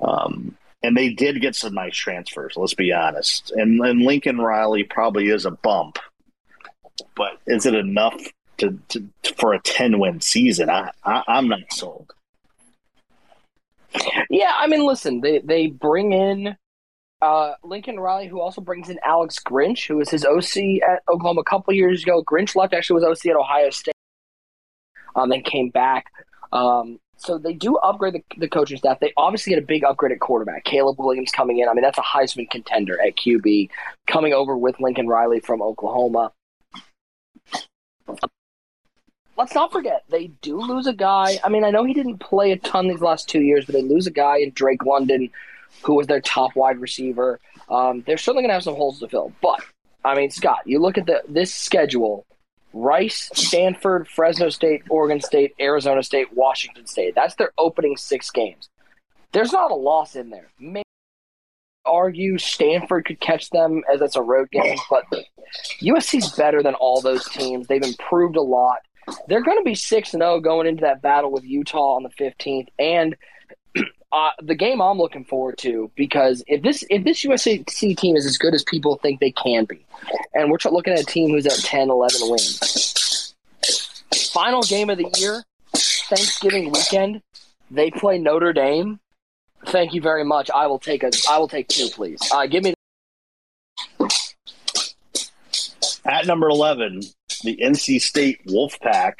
[0.01, 2.53] Um, and they did get some nice transfers.
[2.55, 3.51] Let's be honest.
[3.51, 5.97] And, and Lincoln Riley probably is a bump,
[7.15, 8.15] but is it enough
[8.57, 9.03] to, to,
[9.37, 10.69] for a ten win season?
[10.69, 12.13] I, I I'm not sold.
[14.29, 16.55] Yeah, I mean, listen, they they bring in
[17.21, 21.41] uh, Lincoln Riley, who also brings in Alex Grinch, who was his OC at Oklahoma
[21.41, 22.23] a couple years ago.
[22.23, 23.95] Grinch left actually was OC at Ohio State,
[25.15, 26.05] um, then came back.
[26.51, 28.99] Um, so they do upgrade the, the coaching staff.
[28.99, 30.63] They obviously get a big upgrade at quarterback.
[30.63, 31.67] Caleb Williams coming in.
[31.67, 33.69] I mean, that's a Heisman contender at QB,
[34.05, 36.31] coming over with Lincoln Riley from Oklahoma.
[39.35, 41.39] Let's not forget they do lose a guy.
[41.43, 43.83] I mean, I know he didn't play a ton these last two years, but they
[43.83, 45.29] lose a guy in Drake London,
[45.83, 47.39] who was their top wide receiver.
[47.69, 49.33] Um, they're certainly going to have some holes to fill.
[49.41, 49.61] But
[50.03, 52.25] I mean, Scott, you look at the this schedule
[52.73, 57.15] Rice, Stanford, Fresno State, Oregon State, Arizona State, Washington State.
[57.15, 58.69] That's their opening six games.
[59.31, 60.49] There's not a loss in there.
[60.59, 60.83] Maybe
[61.85, 65.03] argue Stanford could catch them as it's a road game, but
[65.81, 67.67] USC's better than all those teams.
[67.67, 68.79] They've improved a lot.
[69.27, 72.67] They're going to be 6 0 going into that battle with Utah on the 15th.
[72.77, 73.15] And
[74.11, 78.25] uh, the game I'm looking forward to because if this if this USC team is
[78.25, 79.85] as good as people think they can be,
[80.33, 83.35] and we're looking at a team who's at 10, 11 wins,
[84.31, 85.43] final game of the year,
[85.73, 87.21] Thanksgiving weekend,
[87.69, 88.99] they play Notre Dame.
[89.67, 90.49] Thank you very much.
[90.51, 92.19] I will take a I will take two, please.
[92.31, 92.73] Uh, give me.
[96.05, 97.01] At number eleven,
[97.43, 99.15] the NC State Wolfpack.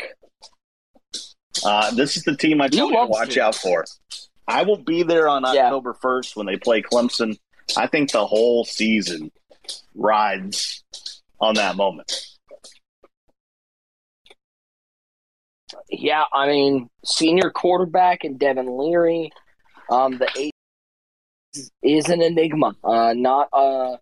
[1.66, 3.84] Uh, this is the team I told you to watch out for.
[4.48, 5.66] I will be there on yeah.
[5.66, 7.38] October 1st when they play Clemson.
[7.76, 9.32] I think the whole season
[9.94, 10.84] rides
[11.40, 12.12] on that moment.
[15.90, 19.32] Yeah, I mean, senior quarterback and Devin Leary,
[19.90, 20.54] um, the eight
[21.84, 22.76] is an enigma.
[22.84, 23.98] Uh, not uh,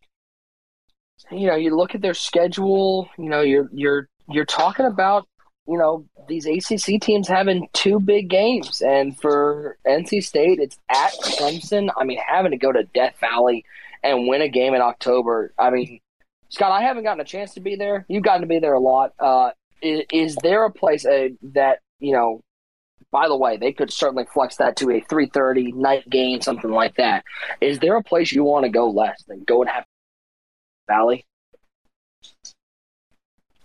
[1.31, 3.09] you know, you look at their schedule.
[3.17, 5.27] You know, you're you're you're talking about
[5.67, 8.81] you know, these ACC teams having two big games.
[8.81, 11.89] And for NC State, it's at Clemson.
[11.97, 13.65] I mean, having to go to Death Valley
[14.03, 15.53] and win a game in October.
[15.57, 15.99] I mean,
[16.49, 18.05] Scott, I haven't gotten a chance to be there.
[18.07, 19.13] You've gotten to be there a lot.
[19.19, 19.51] Uh,
[19.81, 22.41] is, is, there a place uh, that, you know,
[23.11, 26.95] by the way, they could certainly flex that to a 3:30 night game, something like
[26.97, 27.23] that.
[27.61, 29.85] Is there a place you want to go less than go and have
[30.87, 31.25] Valley?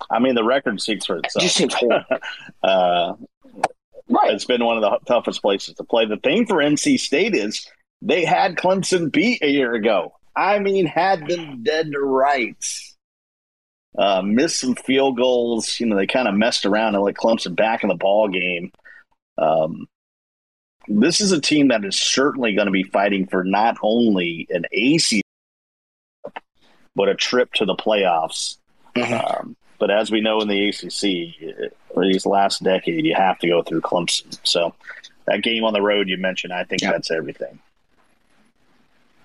[0.08, 1.42] I mean, the record speaks for itself.
[1.42, 2.18] It just seems horrible.
[2.62, 3.14] uh,
[4.08, 4.32] right.
[4.32, 6.06] It's been one of the toughest places to play.
[6.06, 7.66] The thing for NC State is
[8.02, 10.14] they had Clemson beat a year ago.
[10.34, 12.96] I mean, had them dead to rights.
[13.98, 15.78] Uh, missed some field goals.
[15.80, 18.70] You know, they kind of messed around and let Clemson back in the ball game.
[19.36, 19.86] Um,
[20.88, 24.64] this is a team that is certainly going to be fighting for not only an
[24.72, 25.22] AC,
[26.94, 28.58] but a trip to the playoffs.
[28.96, 29.48] Mm-hmm.
[29.48, 33.48] Um, but as we know in the ACC, for these last decade, you have to
[33.48, 34.38] go through Clemson.
[34.44, 34.74] So
[35.26, 37.58] that game on the road you mentioned, I think that's everything.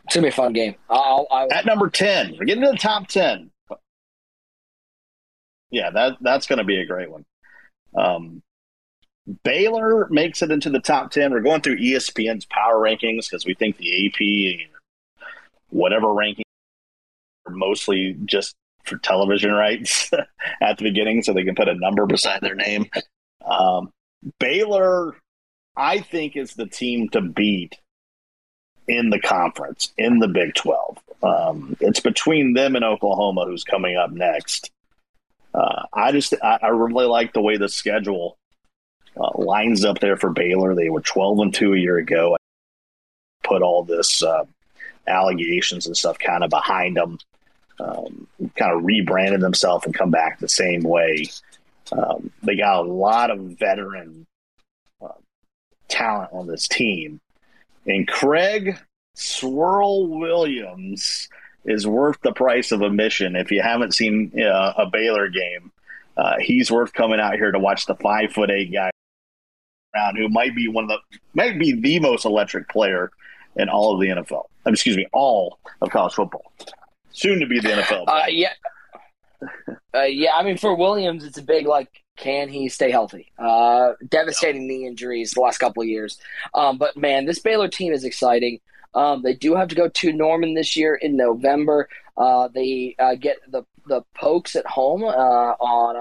[0.05, 0.75] It's gonna be a fun game.
[0.89, 3.51] I'll, I'll, At number ten, we're getting to the top ten.
[5.71, 7.25] Yeah, that that's going to be a great one.
[7.97, 8.41] Um,
[9.43, 11.33] Baylor makes it into the top ten.
[11.33, 14.69] We're going through ESPN's power rankings because we think the AP,
[15.69, 16.45] whatever ranking,
[17.45, 18.55] are mostly just
[18.85, 20.11] for television rights
[20.61, 22.85] at the beginning so they can put a number beside their name.
[23.45, 23.91] Um,
[24.39, 25.15] Baylor,
[25.75, 27.75] I think, is the team to beat
[28.87, 30.99] in the conference, in the Big 12.
[31.23, 34.71] Um, it's between them and Oklahoma, who's coming up next.
[35.53, 38.37] Uh, I just, I, I, really like the way the schedule
[39.17, 40.75] uh, lines up there for Baylor.
[40.75, 42.35] They were 12 and 2 a year ago.
[42.35, 42.37] I
[43.47, 44.43] Put all this uh,
[45.07, 47.19] allegations and stuff kind of behind them
[47.79, 51.25] um, kind of rebranded themselves and come back the same way.
[51.91, 54.25] Um, they got a lot of veteran
[55.01, 55.09] uh,
[55.87, 57.19] talent on this team.
[57.85, 58.79] And Craig
[59.13, 61.29] Swirl Williams
[61.63, 63.35] is worth the price of admission.
[63.35, 65.71] If you haven't seen uh, a Baylor game,
[66.17, 68.91] uh, he's worth coming out here to watch the five foot eight guy
[69.95, 73.11] around who might be one of the might be the most electric player
[73.55, 74.43] in all of the NFL.
[74.65, 76.51] Excuse me, all of college football.
[77.15, 78.03] Soon to be the NFL.
[78.07, 78.53] Uh, yeah,
[79.93, 80.35] uh, yeah.
[80.35, 81.89] I mean, for Williams, it's a big like.
[82.17, 83.33] Can he stay healthy?
[83.37, 86.17] Uh, devastating knee injuries the last couple of years.
[86.53, 88.61] Um, but man, this Baylor team is exciting.
[88.93, 91.89] Um, they do have to go to Norman this year in November.
[92.17, 95.07] Uh, they uh, get the the Pokes at home uh,
[95.59, 95.99] on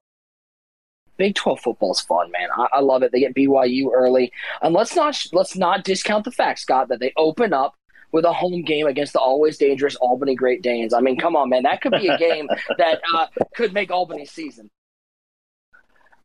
[1.16, 2.48] Big Twelve football is fun, man.
[2.56, 3.12] I, I, love it.
[3.12, 7.12] They get BYU early, and let's not let's not discount the fact, Scott, that they
[7.16, 7.74] open up
[8.14, 10.94] with a home game against the always dangerous Albany Great Danes.
[10.94, 12.48] I mean, come on, man, that could be a game
[12.78, 14.70] that uh, could make Albany season.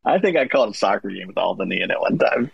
[0.05, 2.51] I think I called a soccer game with Albany in it one time.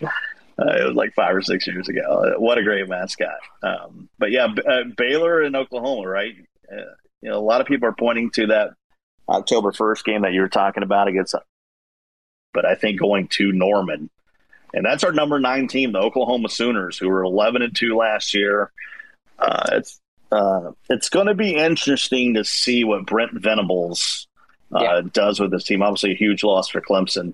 [0.57, 2.35] Uh, it was like five or six years ago.
[2.37, 3.35] What a great mascot!
[3.61, 6.33] Um, but yeah, uh, Baylor and Oklahoma, right?
[6.71, 8.69] Uh, you know, a lot of people are pointing to that
[9.27, 11.35] October first game that you were talking about against
[12.53, 14.09] but I think going to Norman.
[14.73, 18.33] And that's our number nine team, the Oklahoma Sooners, who were 11 and 2 last
[18.33, 18.71] year.
[19.37, 19.99] Uh, it's
[20.31, 24.27] uh, it's going to be interesting to see what Brent Venables
[24.73, 25.01] uh, yeah.
[25.13, 25.81] does with this team.
[25.81, 27.33] Obviously, a huge loss for Clemson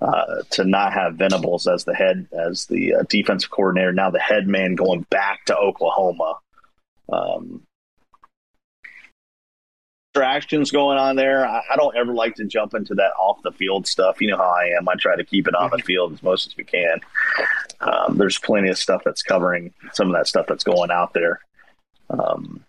[0.00, 3.92] uh, to not have Venables as the head, as the uh, defensive coordinator.
[3.92, 6.38] Now the head man going back to Oklahoma.
[7.10, 7.62] Um,
[10.12, 11.46] distractions going on there.
[11.46, 14.20] I, I, don't ever like to jump into that off the field stuff.
[14.20, 14.88] You know how I am.
[14.88, 15.86] I try to keep it on the mm-hmm.
[15.86, 17.00] field as most as we can.
[17.80, 21.40] Um, there's plenty of stuff that's covering some of that stuff that's going out there
[22.10, 22.64] um,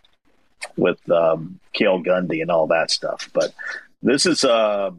[0.76, 3.28] with um, Cale Gundy and all that stuff.
[3.32, 3.52] But
[4.02, 4.92] this is uh,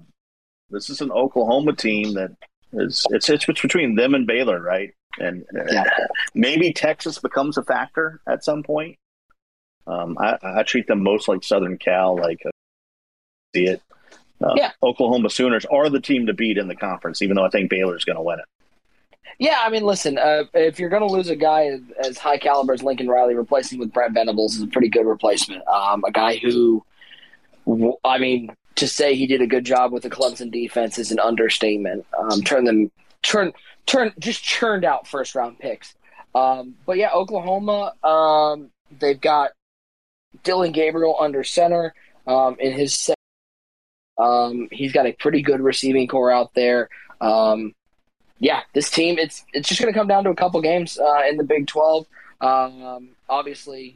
[0.70, 2.32] this is an Oklahoma team that
[2.74, 4.94] is it's it's between them and Baylor, right?
[5.20, 5.88] And, and
[6.34, 8.98] maybe Texas becomes a factor at some point.
[9.86, 12.52] Um, I, I, treat them most like Southern Cal, like uh,
[13.54, 13.82] see it.
[14.42, 14.72] Uh, yeah.
[14.82, 18.06] Oklahoma Sooners are the team to beat in the conference, even though I think Baylor's
[18.06, 18.46] going to win it.
[19.40, 22.74] Yeah, I mean, listen, uh, if you're going to lose a guy as high caliber
[22.74, 25.68] as Lincoln Riley, replacing with Brent Venables is a pretty good replacement.
[25.68, 26.84] Um, a guy who,
[28.06, 31.20] I mean, to say he did a good job with the Clemson defense is an
[31.20, 32.06] understatement.
[32.20, 33.54] Um, turn them, turn,
[33.86, 35.96] turn, just churned out first round picks.
[36.36, 38.70] Um, but yeah, Oklahoma, um,
[39.00, 39.52] they've got
[40.44, 41.94] Dillon Gabriel under center
[42.28, 43.18] um, in his set.
[44.18, 46.90] Um, he's got a pretty good receiving core out there.
[47.22, 47.74] Um,
[48.40, 51.22] yeah, this team it's it's just going to come down to a couple games uh,
[51.30, 52.06] in the Big Twelve.
[52.42, 53.96] Um, obviously,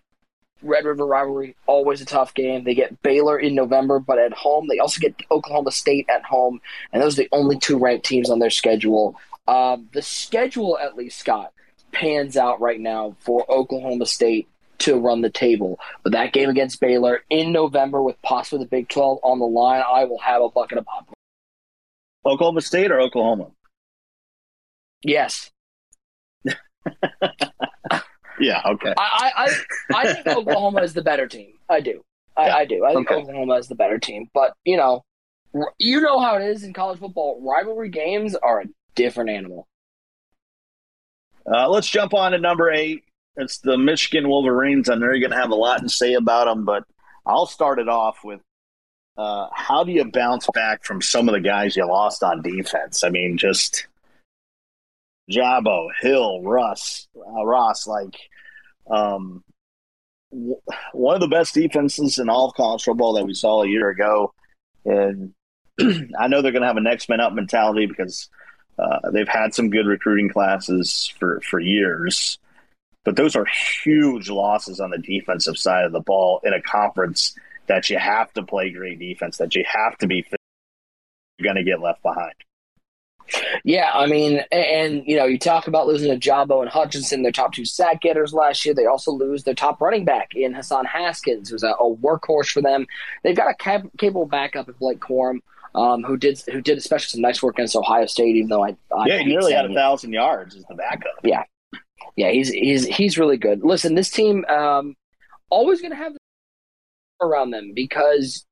[0.62, 2.64] Red River rivalry always a tough game.
[2.64, 6.62] They get Baylor in November, but at home they also get Oklahoma State at home,
[6.92, 9.16] and those are the only two ranked teams on their schedule.
[9.48, 11.52] Um, the schedule, at least Scott,
[11.92, 14.48] pans out right now for Oklahoma State
[14.80, 15.80] to run the table.
[16.04, 19.84] But that game against Baylor in November with possibly the Big 12 on the line,
[19.88, 21.14] I will have a bucket of popcorn.
[22.26, 23.48] Oklahoma State or Oklahoma?
[25.04, 25.52] Yes.
[28.40, 28.94] yeah, okay.
[28.98, 29.56] I, I,
[29.96, 31.54] I think Oklahoma is the better team.
[31.70, 32.04] I do.
[32.36, 32.56] I, yeah.
[32.56, 32.86] I do.
[32.86, 33.22] I think okay.
[33.22, 34.30] Oklahoma is the better team.
[34.34, 35.04] But, you know,
[35.80, 37.42] you know how it is in college football.
[37.42, 38.66] Rivalry games are a
[38.96, 39.68] different animal.
[41.50, 43.04] Uh, let's jump on to number eight.
[43.38, 44.90] It's the Michigan Wolverines.
[44.90, 46.84] I know you're going to have a lot to say about them, but
[47.26, 48.42] I'll start it off with
[49.18, 53.04] uh, how do you bounce back from some of the guys you lost on defense?
[53.04, 53.88] I mean, just
[55.30, 58.16] Jabo, Hill, Russ, uh, Ross, like
[58.90, 59.44] um,
[60.32, 60.62] w-
[60.94, 63.90] one of the best defenses in all of college football that we saw a year
[63.90, 64.34] ago.
[64.86, 65.34] And
[66.20, 68.30] I know they're going to have a next man up mentality because
[68.80, 72.40] uh, they've had some good recruiting classes for, for years.
[73.08, 77.34] But those are huge losses on the defensive side of the ball in a conference
[77.68, 80.26] that you have to play great defense, that you have to be
[81.42, 82.34] going to get left behind.
[83.64, 87.32] Yeah, I mean, and you know, you talk about losing to Jabo and Hutchinson, their
[87.32, 88.76] top two sack getters last year.
[88.76, 92.62] They also lose their top running back in Hassan Haskins, who's a, a workhorse for
[92.62, 92.88] them.
[93.24, 95.40] They've got a cap- capable backup in Blake Corum,
[95.76, 98.36] um, who did who did especially some nice work against Ohio State.
[98.36, 101.14] Even though I, I yeah, he nearly had a thousand yards as the backup.
[101.24, 101.44] Yeah,
[102.16, 103.64] yeah, he's he's he's really good.
[103.64, 104.96] Listen, this team um,
[105.50, 106.14] always going to have
[107.22, 108.46] around them because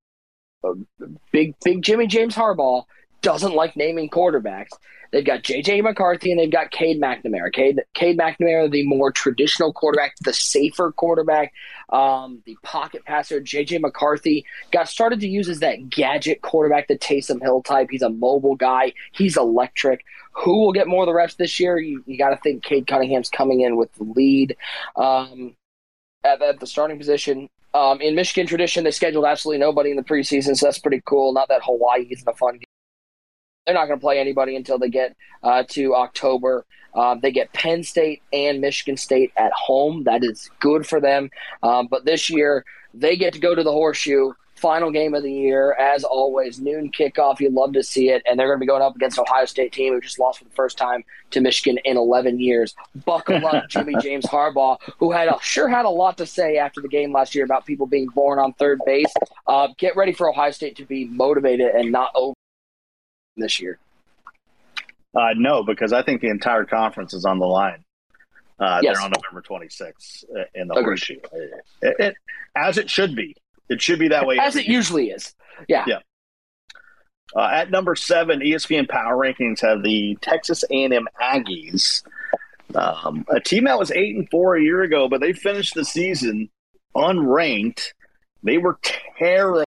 [1.31, 2.83] big big Jimmy James Harbaugh
[3.25, 4.69] doesn't like naming quarterbacks.
[5.11, 5.81] They've got J.J.
[5.81, 7.51] McCarthy and they've got Cade McNamara.
[7.51, 11.51] Cade, Cade McNamara, the more traditional quarterback, the safer quarterback,
[11.89, 13.39] um, the pocket passer.
[13.39, 13.79] J.J.
[13.79, 17.87] McCarthy got started to use as that gadget quarterback, the Taysom Hill type.
[17.89, 18.93] He's a mobile guy.
[19.11, 20.05] He's electric.
[20.33, 21.79] Who will get more of the reps this year?
[21.79, 24.55] You, you got to think Cade Cunningham's coming in with the lead
[24.97, 25.55] um,
[26.23, 27.49] at, at the starting position.
[27.73, 31.33] Um, in Michigan tradition, they scheduled absolutely nobody in the preseason, so that's pretty cool.
[31.33, 32.74] Not that Hawaii isn't a fun game.
[33.65, 36.65] They're not going to play anybody until they get uh, to October.
[36.93, 40.03] Uh, they get Penn State and Michigan State at home.
[40.03, 41.29] That is good for them.
[41.63, 42.63] Um, but this year,
[42.93, 46.89] they get to go to the horseshoe final game of the year, as always, noon
[46.91, 47.39] kickoff.
[47.39, 48.23] You'd love to see it.
[48.25, 50.45] And they're going to be going up against Ohio State team who just lost for
[50.45, 52.73] the first time to Michigan in 11 years.
[53.05, 56.81] Buckle up, Jimmy James Harbaugh, who had a, sure had a lot to say after
[56.81, 59.13] the game last year about people being born on third base.
[59.47, 62.35] Uh, get ready for Ohio State to be motivated and not over
[63.37, 63.79] this year.
[65.15, 67.83] Uh, no, because I think the entire conference is on the line.
[68.59, 68.95] Uh, yes.
[68.95, 70.85] They're on November 26th uh, in the Agreed.
[70.85, 71.19] horseshoe,
[71.81, 72.15] it, it,
[72.55, 73.35] as it should be.
[73.69, 74.37] It should be that way.
[74.37, 74.77] As it year.
[74.77, 75.33] usually is.
[75.67, 75.83] Yeah.
[75.87, 75.99] Yeah.
[77.35, 82.03] Uh, at number seven, ESPN Power Rankings have the Texas A&M Aggies,
[82.75, 85.83] um, a team that was eight and four a year ago, but they finished the
[85.83, 86.49] season
[86.95, 87.87] unranked.
[88.43, 88.77] They were
[89.17, 89.64] terrible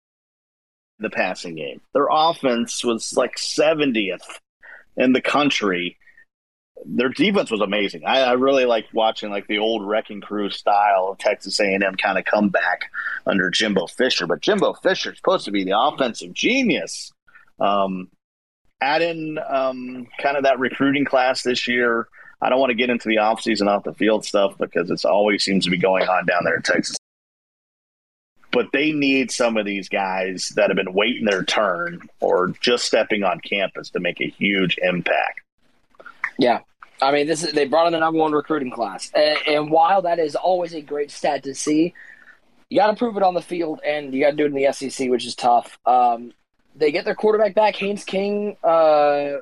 [1.00, 1.82] the passing game.
[1.94, 4.40] Their offense was like 70th
[4.96, 5.98] in the country
[6.86, 8.04] their defense was amazing.
[8.06, 12.18] I, I, really liked watching like the old wrecking crew style of Texas A&M kind
[12.18, 12.92] of come back
[13.26, 14.28] under Jimbo Fisher.
[14.28, 17.12] But Jimbo Fisher is supposed to be the offensive genius.
[17.60, 18.10] Um,
[18.82, 22.08] add in um, kind of that recruiting class this year.
[22.42, 25.44] I don't want to get into the offseason off the field stuff because it's always
[25.44, 26.98] seems to be going on down there in Texas.
[28.58, 32.86] But they need some of these guys that have been waiting their turn or just
[32.86, 35.42] stepping on campus to make a huge impact.
[36.40, 36.62] Yeah,
[37.00, 40.02] I mean, this is they brought in the number one recruiting class, and, and while
[40.02, 41.94] that is always a great stat to see,
[42.72, 44.54] you got to prove it on the field, and you got to do it in
[44.56, 45.78] the SEC, which is tough.
[45.86, 46.34] Um,
[46.76, 49.34] they get their quarterback back, Haynes King, uh,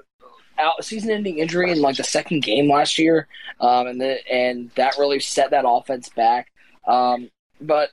[0.59, 3.29] out season-ending injury in like the second game last year,
[3.61, 6.51] um, and the, and that really set that offense back.
[6.85, 7.29] Um,
[7.61, 7.91] but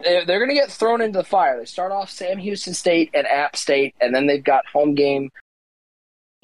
[0.00, 1.58] they're, they're going to get thrown into the fire.
[1.58, 5.30] They start off Sam Houston State and App State, and then they've got home game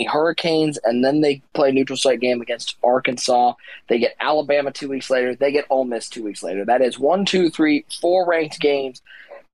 [0.07, 3.55] Hurricanes, and then they play neutral site game against Arkansas.
[3.89, 5.35] They get Alabama two weeks later.
[5.35, 6.65] They get Ole Miss two weeks later.
[6.65, 9.03] That is one, two, three, four ranked games.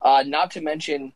[0.03, 1.15] Uh, not to mention,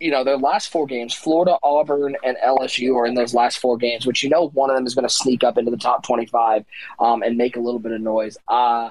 [0.00, 3.76] you know, their last four games, Florida, Auburn, and LSU are in those last four
[3.76, 6.02] games, which you know one of them is going to sneak up into the top
[6.02, 6.64] 25
[6.98, 8.36] um, and make a little bit of noise.
[8.48, 8.90] Uh,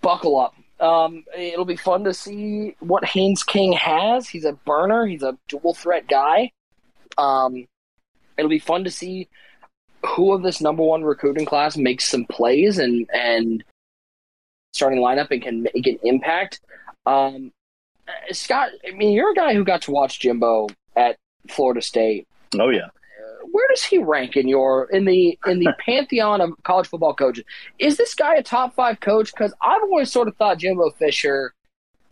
[0.00, 0.54] buckle up.
[0.82, 4.28] Um, it'll be fun to see what Haynes King has.
[4.28, 5.06] He's a burner.
[5.06, 6.50] He's a dual threat guy.
[7.16, 7.66] Um,
[8.36, 9.28] it'll be fun to see
[10.04, 13.62] who of this number one recruiting class makes some plays and and
[14.72, 16.60] starting lineup and can make an impact.
[17.06, 17.52] Um,
[18.32, 21.16] Scott, I mean, you're a guy who got to watch Jimbo at
[21.48, 22.26] Florida State.
[22.58, 22.88] Oh yeah.
[23.50, 27.44] Where does he rank in your in the in the pantheon of college football coaches?
[27.78, 29.32] Is this guy a top five coach?
[29.32, 31.54] Because I've always sort of thought Jimbo Fisher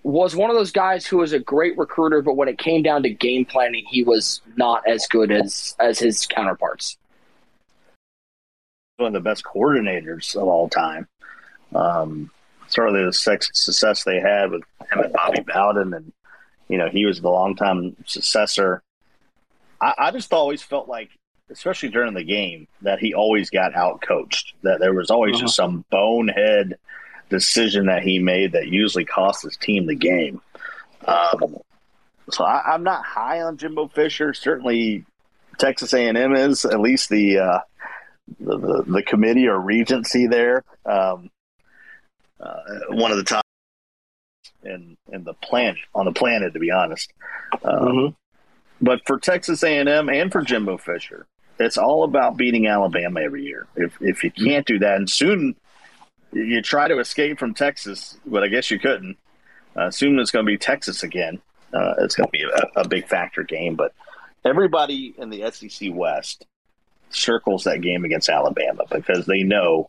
[0.03, 3.03] was one of those guys who was a great recruiter, but when it came down
[3.03, 6.97] to game planning, he was not as good as as his counterparts.
[8.97, 11.09] One of the best coordinators of all time.
[11.75, 12.31] Um,
[12.69, 16.13] certainly the success they had with him and Bobby Bowden, and
[16.69, 18.83] you know he was the longtime successor.
[19.81, 21.11] I, I just always felt like,
[21.51, 24.55] especially during the game, that he always got out coached.
[24.63, 25.45] That there was always uh-huh.
[25.45, 26.77] just some bonehead
[27.29, 30.41] decision that he made that usually cost his team the game.
[31.07, 31.57] Um,
[32.31, 34.35] so I, am not high on Jimbo Fisher.
[34.35, 35.05] Certainly,
[35.59, 37.59] Texas A&M is at least the uh,
[38.39, 40.65] the, the, the, committee or regency there.
[40.85, 41.31] Um,
[42.39, 43.45] uh, one of the top
[44.63, 47.13] in in the planet on the planet, to be honest.
[47.65, 48.15] Um, mm-hmm.
[48.81, 51.27] But for Texas A&M and for Jimbo Fisher,
[51.61, 53.67] it's all about beating Alabama every year.
[53.77, 55.55] If if you can't do that, and soon
[56.33, 59.19] you try to escape from Texas, but I guess you couldn't.
[59.77, 61.41] Uh, assume it's going to be Texas again.
[61.73, 63.95] Uh, it's going to be a, a, big factor game, but
[64.45, 66.45] everybody in the SEC West
[67.11, 69.89] circles that game against Alabama because they know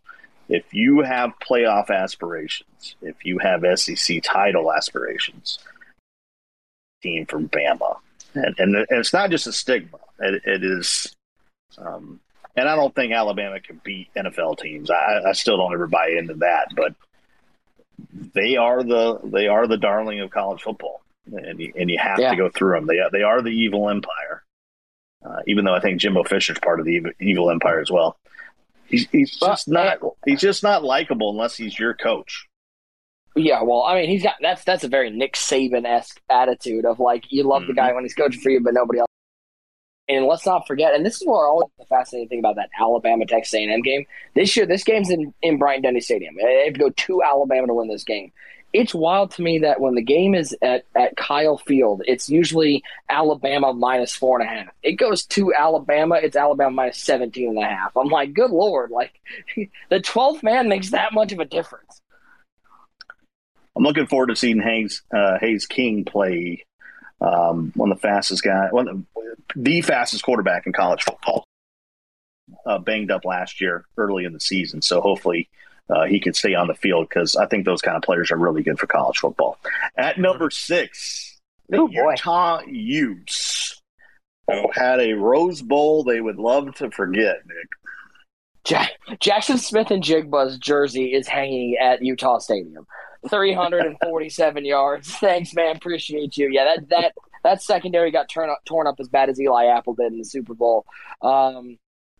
[0.49, 5.57] if you have playoff aspirations, if you have SEC title aspirations,
[7.01, 7.97] team from Bama,
[8.35, 11.15] and, and it's not just a stigma; it, it is
[11.77, 12.19] um,
[12.55, 14.91] and I don't think Alabama can beat NFL teams.
[14.91, 16.95] I, I still don't ever buy into that, but
[18.33, 21.01] they are the they are the darling of college football,
[21.31, 22.31] and you, and you have yeah.
[22.31, 22.87] to go through them.
[22.87, 24.43] They they are the evil empire.
[25.23, 28.17] Uh, even though I think Jimbo Fisher's part of the evil, empire as well.
[28.87, 32.47] He's, he's just not he's just not likable unless he's your coach.
[33.35, 36.99] Yeah, well, I mean, he's got that's that's a very Nick Saban esque attitude of
[36.99, 37.69] like you love mm-hmm.
[37.69, 39.07] the guy when he's coaching for you, but nobody else
[40.11, 43.25] and let's not forget, and this is what always the fascinating thing about that Alabama
[43.25, 44.05] Texas A&M game.
[44.35, 46.35] This year, this game's in, in Bryant Denny Stadium.
[46.35, 48.33] They have to go to Alabama to win this game.
[48.73, 52.83] it's wild to me that when the game is at, at Kyle Field, it's usually
[53.09, 54.73] Alabama minus four and a half.
[54.83, 57.95] It goes to Alabama, it's Alabama minus 17 and a half.
[57.95, 59.13] I'm like, good Lord, like
[59.89, 62.01] the 12th man makes that much of a difference.
[63.77, 66.65] I'm looking forward to seeing Hayes, uh, Haynes King play
[67.21, 71.45] um, one of the fastest guy, one of the, the fastest quarterback in college football.
[72.65, 75.47] Uh, banged up last year early in the season, so hopefully
[75.89, 78.37] uh, he can stay on the field because I think those kind of players are
[78.37, 79.57] really good for college football.
[79.95, 82.11] At number six, the Oh, boy.
[82.11, 83.79] Utah Utes,
[84.47, 87.37] who had a Rose Bowl they would love to forget.
[87.47, 87.67] Nick.
[88.65, 88.91] Jack,
[89.21, 92.85] Jaxon Smith-Njigba's jersey is hanging at Utah Stadium.
[93.29, 95.15] 347 yards.
[95.19, 95.75] Thanks, man.
[95.75, 96.49] Appreciate you.
[96.51, 97.13] Yeah, that that
[97.43, 100.25] that secondary got torn up, torn up as bad as Eli Apple did in the
[100.25, 100.85] Super Bowl.
[101.21, 101.77] Um,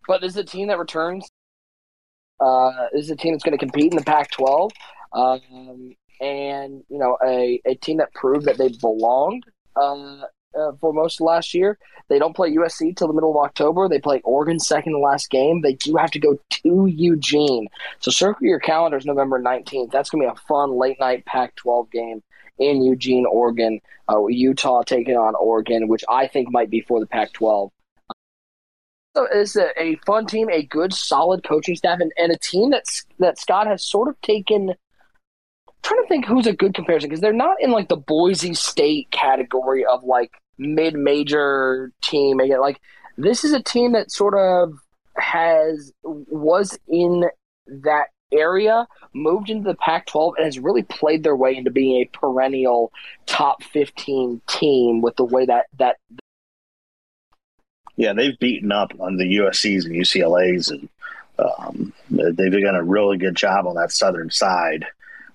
[0.08, 1.30] but this is a team that returns.
[2.40, 4.72] Uh, this is a team that's going to compete in the Pac-12,
[5.14, 9.44] um, and you know, a, a team that proved that they belonged
[9.76, 10.22] uh,
[10.58, 11.78] uh, for most of last year.
[12.10, 13.88] They don't play USC till the middle of October.
[13.88, 15.62] They play Oregon second to last game.
[15.62, 17.68] They do have to go to Eugene.
[18.00, 19.92] So circle your calendars November 19th.
[19.92, 22.22] That's going to be a fun late night Pac 12 game
[22.60, 23.80] in Eugene, Oregon.
[24.10, 27.72] Uh, Utah taking on Oregon, which I think might be for the Pac 12.
[29.16, 32.72] So it's a, a fun team, a good, solid coaching staff, and, and a team
[32.72, 34.74] that's, that Scott has sort of taken.
[35.82, 39.12] trying to think who's a good comparison because they're not in like the Boise State
[39.12, 42.40] category of like mid-major team.
[42.40, 42.80] Again, Like
[43.18, 44.74] this is a team that sort of
[45.18, 47.26] has was in
[47.68, 52.18] that area, moved into the Pac-12, and has really played their way into being a
[52.18, 52.92] perennial
[53.26, 55.98] top 15 team with the way that that
[57.96, 60.90] Yeah, they've beaten up on the USC's and UCLA's, and
[61.40, 64.86] um, they've done a really good job on that southern side.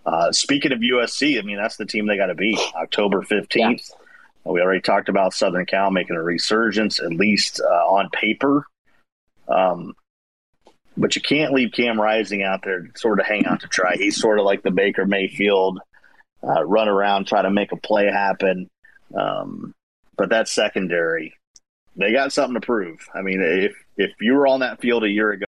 [0.05, 3.91] Uh, speaking of USC, I mean that's the team they got to beat October fifteenth.
[4.47, 8.66] We already talked about Southern Cal making a resurgence, at least uh, on paper.
[9.49, 9.94] Um,
[10.97, 13.97] but you can't leave Cam Rising out there sort of hang out to try.
[13.97, 15.80] He's sort of like the Baker Mayfield,
[16.42, 18.70] uh, run around, try to make a play happen.
[19.14, 19.74] Um,
[20.16, 21.34] but that's secondary.
[21.97, 23.09] They got something to prove.
[23.14, 25.47] I mean, if if you were on that field a year ago,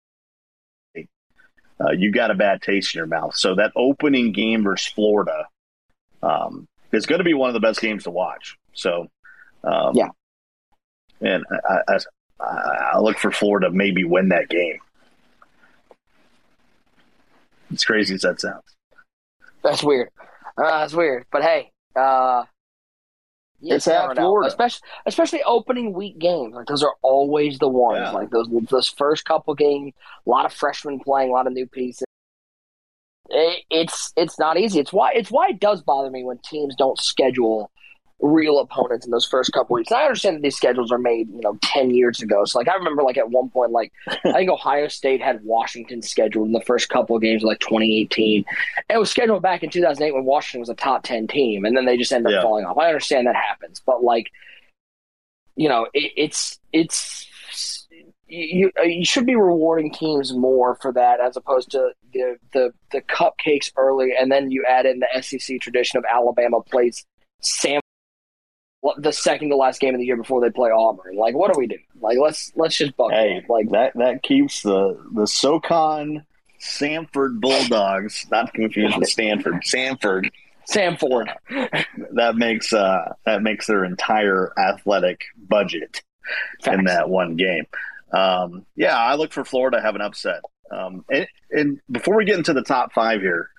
[1.79, 3.35] uh, you got a bad taste in your mouth.
[3.35, 5.47] So that opening game versus Florida
[6.21, 8.57] um, is going to be one of the best games to watch.
[8.73, 9.07] So,
[9.63, 10.09] um, Yeah.
[11.21, 11.97] and I, I,
[12.39, 14.79] I I look for Florida to maybe win that game.
[17.71, 18.63] As crazy as that sounds.
[19.63, 20.09] that's weird.
[20.57, 21.25] Uh, that's weird.
[21.31, 22.43] But hey, uh,
[23.59, 24.15] you It's at.
[24.15, 24.47] Florida.
[24.47, 26.53] especially especially opening week games.
[26.53, 27.99] Like those are always the ones.
[28.03, 28.11] Yeah.
[28.11, 29.93] Like those those first couple games,
[30.25, 32.03] a lot of freshmen playing, a lot of new pieces.
[33.29, 34.79] It, it's it's not easy.
[34.79, 37.71] It's why it's why it does bother me when teams don't schedule
[38.23, 39.91] real opponents in those first couple weeks.
[39.91, 42.45] And I understand that these schedules are made, you know, ten years ago.
[42.45, 46.01] So like I remember like at one point like I think Ohio State had Washington
[46.01, 48.45] scheduled in the first couple of games of like 2018.
[48.89, 51.85] It was scheduled back in 2008 when Washington was a top 10 team, and then
[51.85, 52.41] they just ended up Yeah.
[52.43, 52.77] falling off.
[52.77, 54.31] I understand that happens, but like,
[55.55, 57.27] you know, it, it's it's
[58.27, 63.01] you you should be rewarding teams more for that as opposed to the the the
[63.01, 67.05] cupcakes early, and then you add in the SEC tradition of Alabama plays
[67.41, 67.81] Sam
[68.97, 71.15] the second to last game of the year before they play Auburn.
[71.15, 71.77] Like, what do we do?
[72.01, 73.49] Like, let's let's just buckle Hey, up.
[73.49, 76.25] Like, that that keeps the the SoCon
[76.59, 80.29] Samford Bulldogs, not confused with Stanford, Samford.
[80.65, 81.29] Sam Ford.
[82.13, 86.03] That makes uh that makes their entire athletic budget
[86.67, 87.65] in that one game.
[88.11, 90.41] Um, yeah, I look for Florida to have an upset.
[90.71, 93.49] Um, and, and before we get into the top five here,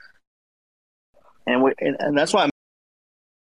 [1.46, 2.50] and we, and, and that's why I'm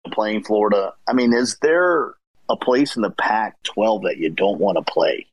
[0.06, 0.94] playing Florida.
[1.06, 2.14] I mean, is there
[2.48, 5.26] a place in the Pac-12 that you don't want to play?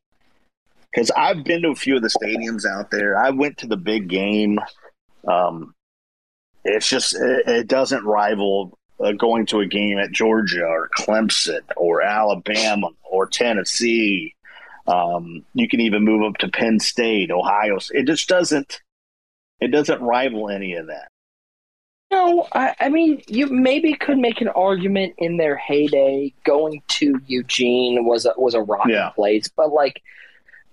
[0.91, 3.17] Because I've been to a few of the stadiums out there.
[3.17, 4.59] I went to the big game.
[5.27, 5.73] Um,
[6.63, 11.61] it's just it, it doesn't rival uh, going to a game at Georgia or Clemson
[11.75, 14.35] or Alabama or Tennessee.
[14.85, 17.79] Um, you can even move up to Penn State, Ohio.
[17.91, 18.81] It just doesn't.
[19.59, 21.07] It doesn't rival any of that.
[22.13, 27.19] No, I, I mean, you maybe could make an argument in their heyday going to
[27.27, 29.09] Eugene was a, was a rocky Yeah.
[29.09, 30.01] place, but like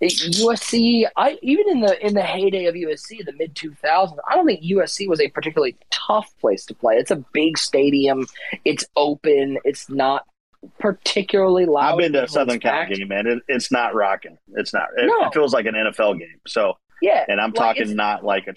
[0.03, 4.35] USC, I even in the in the heyday of USC, the mid two thousands, I
[4.35, 6.95] don't think USC was a particularly tough place to play.
[6.97, 8.27] It's a big stadium,
[8.65, 10.27] it's open, it's not
[10.79, 11.93] particularly loud.
[11.93, 13.27] I've been to a Southern Cal game, man.
[13.27, 14.37] It, it's not rocking.
[14.55, 14.89] It's not.
[14.97, 15.27] It, No.
[15.29, 16.41] it feels like an NFL game.
[16.47, 18.55] So, Yeah, and I'm like, talking not like a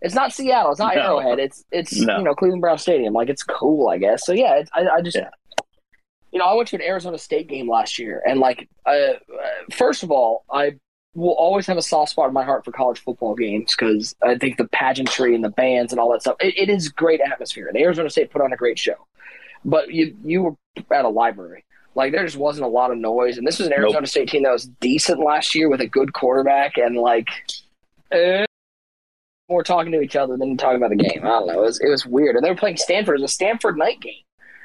[0.00, 0.70] It's not Seattle.
[0.70, 1.18] It's not No.
[1.18, 1.38] Arrowhead.
[1.38, 2.18] It's it's No.
[2.18, 3.12] you know Cleveland Brown Stadium.
[3.14, 4.24] Like it's cool, I guess.
[4.24, 5.30] So yeah, it's, I, I just Yeah.
[6.32, 9.14] you know I went to an Arizona State game last year, and like uh, uh,
[9.72, 10.76] first of all, I
[11.14, 14.36] will always have a soft spot in my heart for college football games because I
[14.38, 16.36] think the pageantry and the bands and all that stuff.
[16.40, 18.94] It, it is great atmosphere, and Arizona State put on a great show.
[19.64, 20.54] But you you were
[20.94, 21.64] at a library.
[21.96, 23.80] Like there just wasn't a lot of noise, and this was an Nope.
[23.86, 27.26] Arizona State team that was decent last year with a good quarterback, and like
[28.12, 28.44] eh,
[29.48, 31.20] more talking to each other than talking about the game.
[31.24, 31.62] I don't know.
[31.62, 33.18] It was it was weird, and they were playing Stanford.
[33.18, 34.22] It was a Stanford night game,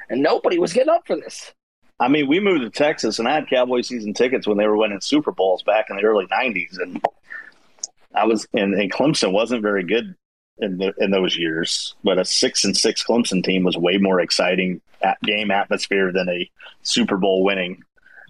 [0.08, 1.52] and nobody was getting up for this.
[2.00, 4.76] I mean, we moved to Texas and I had Cowboy season tickets when they were
[4.76, 7.02] winning Super Bowls back in the early '90s, and
[8.14, 10.14] I was and, and Clemson wasn't very good
[10.58, 14.20] in the, in those years, but a six and six Clemson team was way more
[14.20, 16.50] exciting at game atmosphere than a
[16.82, 17.82] Super Bowl winning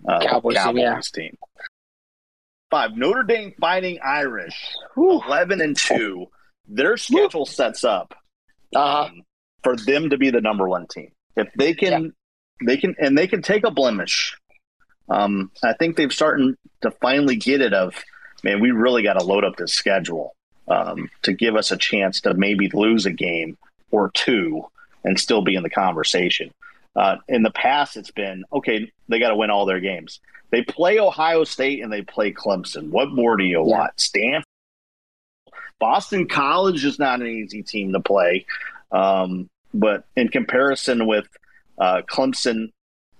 [0.09, 1.29] uh, Cowboys Cowboys, team, yeah.
[1.29, 1.39] team.
[2.71, 4.57] Five Notre Dame Fighting Irish,
[4.95, 5.23] Whew.
[5.25, 6.29] eleven and two.
[6.67, 8.15] Their schedule sets up
[8.75, 9.05] Uh-huh.
[9.05, 9.23] um,
[9.63, 11.11] for them to be the number one team.
[11.37, 12.13] If they can,
[12.65, 14.37] they can, and they can take a blemish.
[15.09, 17.75] Um, I think they've starting to finally get it.
[17.75, 17.95] Of
[18.43, 20.35] man, we really got to load up this schedule
[20.69, 23.59] um, to give us a chance to maybe lose a game
[23.91, 24.65] or two
[25.05, 26.51] and still be in the conversation.
[26.97, 28.91] Uh, in the past, it's been okay.
[29.09, 30.21] They got to win all their games.
[30.51, 32.91] They play Ohio State and they play Clemson.
[32.91, 33.77] What more do you Yeah.
[33.79, 34.01] want?
[34.01, 34.45] Stanford,
[35.79, 38.47] Boston College is not an easy team to play.
[38.93, 41.27] Um, but in comparison with
[41.79, 42.71] uh, Clemson,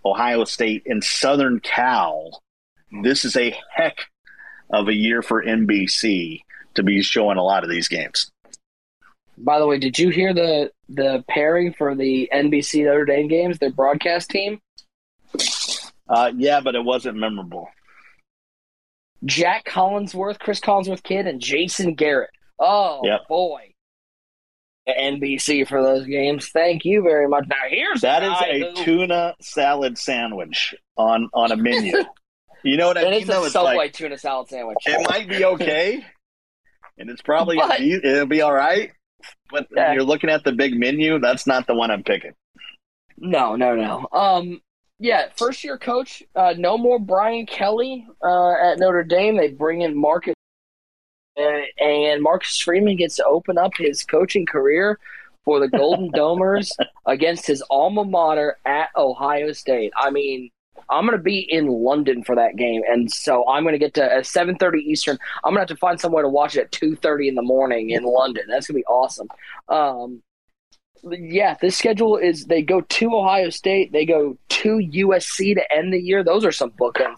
[0.05, 2.43] Ohio State, and Southern Cal,
[3.03, 4.07] this is a heck
[4.71, 6.43] of a year for NBC
[6.75, 8.31] to be showing a lot of these games.
[9.37, 13.59] By the way, did you hear the the pairing for the NBC Notre Dame games?
[13.59, 14.61] Their broadcast team:
[16.09, 17.69] Uh, yeah, but it wasn't memorable.
[19.25, 22.31] Jac Collinsworth, Chris Collinsworth kid, and Jason Garrett.
[22.59, 23.29] Oh Yep.
[23.29, 23.71] boy.
[24.89, 26.49] NBC for those games.
[26.51, 27.45] Thank you very much.
[27.49, 31.97] Now here's That is a tuna salad sandwich on on a menu.
[32.65, 33.21] you know what I and mean?
[33.21, 33.43] it's though?
[33.43, 34.77] a It's Subway like tuna salad sandwich.
[34.85, 36.05] it might be okay,
[36.99, 38.93] and it's probably But- it'll be all right.
[39.51, 39.87] But Yeah.
[39.87, 42.33] when you're looking at the big menu, that's not the one I'm picking.
[43.17, 44.07] No, no, no.
[44.13, 44.61] Um,
[44.99, 46.23] yeah, first year coach.
[46.37, 49.37] Uh, no more Brian Kelly uh, at Notre Dame.
[49.39, 50.35] They bring in Marcus,
[51.85, 54.99] and Marcus Freeman gets to open up his coaching career
[55.45, 56.71] for the Golden Domers
[57.07, 59.93] against his alma mater at Ohio State.
[59.97, 60.51] I mean,
[60.89, 63.95] I'm going to be in London for that game, and so I'm going to get
[63.95, 65.19] to at 7:30 Eastern.
[65.45, 67.91] I'm going to have to find somewhere to watch it at 2:30 in the morning
[67.91, 68.45] in London.
[68.49, 69.29] That's going to be awesome.
[69.69, 70.23] Um,
[71.03, 75.93] yeah, this schedule is they go to Ohio State, they go to USC to end
[75.93, 76.25] the year.
[76.25, 77.17] Those are some bookends.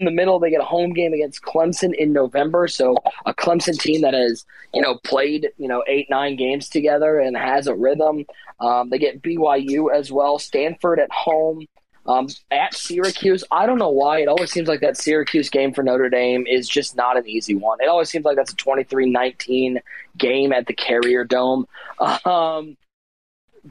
[0.00, 2.66] In the middle, they get a home game against Clemson in November.
[2.66, 7.20] So a Clemson team that has, you know, played, you know, eight, nine games together
[7.20, 8.24] and has a rhythm.
[8.58, 10.38] Um, they get BYU as well.
[10.38, 11.66] Stanford at home.
[12.06, 14.20] Um, at Syracuse, I don't know why.
[14.20, 17.54] It always seems like that Syracuse game for Notre Dame is just not an easy
[17.54, 17.78] one.
[17.80, 19.80] It always seems like that's a 23 19
[20.18, 21.66] game at the Carrier Dome.
[22.26, 22.76] Um,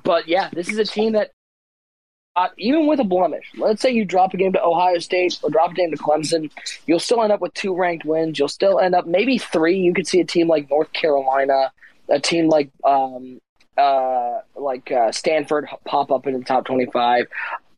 [0.03, 1.31] but yeah, this is a team that,
[2.57, 5.71] even with a blemish, let's say you drop a game to Ohio State or drop
[5.71, 6.49] a game to Clemson,
[6.87, 8.39] you'll still end up with two ranked wins.
[8.39, 9.77] You'll still end up maybe three.
[9.77, 11.71] You could see a team like North Carolina,
[12.09, 13.39] a team like um,
[13.77, 17.27] uh, like uh, Stanford pop up in the top twenty-five.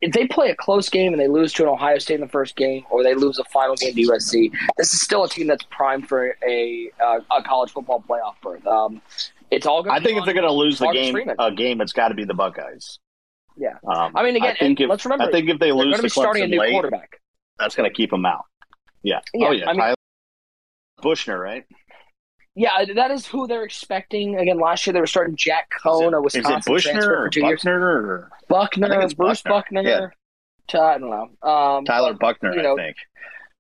[0.02, 2.28] If they play a close game and they lose to an Ohio State in the
[2.28, 5.48] first game, or they lose a final game to USC, this is still a team
[5.48, 8.66] that's primed for a uh, a college football playoff berth.
[8.68, 9.02] Um,
[9.52, 9.90] it's all.
[9.90, 11.36] I think if they're going to lose the game, Freeman.
[11.40, 13.00] a game, it's got to be the Buckeyes.
[13.58, 13.76] Yeah.
[13.88, 15.98] Um, I mean, again, I if, let's remember, I think if they they're lose going
[15.98, 17.22] to be starting a new late, quarterback.
[17.58, 18.46] that's going to keep them out.
[19.04, 19.22] Yeah.
[19.34, 19.70] Yeah, oh yeah.
[19.70, 19.96] I mean- Tyler
[21.02, 21.66] Buchner, right?
[22.58, 24.38] Yeah, that is who they're expecting.
[24.38, 26.58] Again, last year they were starting Jack Coan, a Wisconsin.
[26.58, 27.60] Is it Wisconsin Buchner transfer or for two years.
[27.62, 29.84] Buckner or Buckner, I think it's Bruce Buckner.
[29.84, 30.14] Buckner.
[30.74, 30.80] Yeah.
[30.82, 31.50] I don't know.
[31.50, 32.56] Um, Tyler Buckner?
[32.56, 32.98] you know, I think.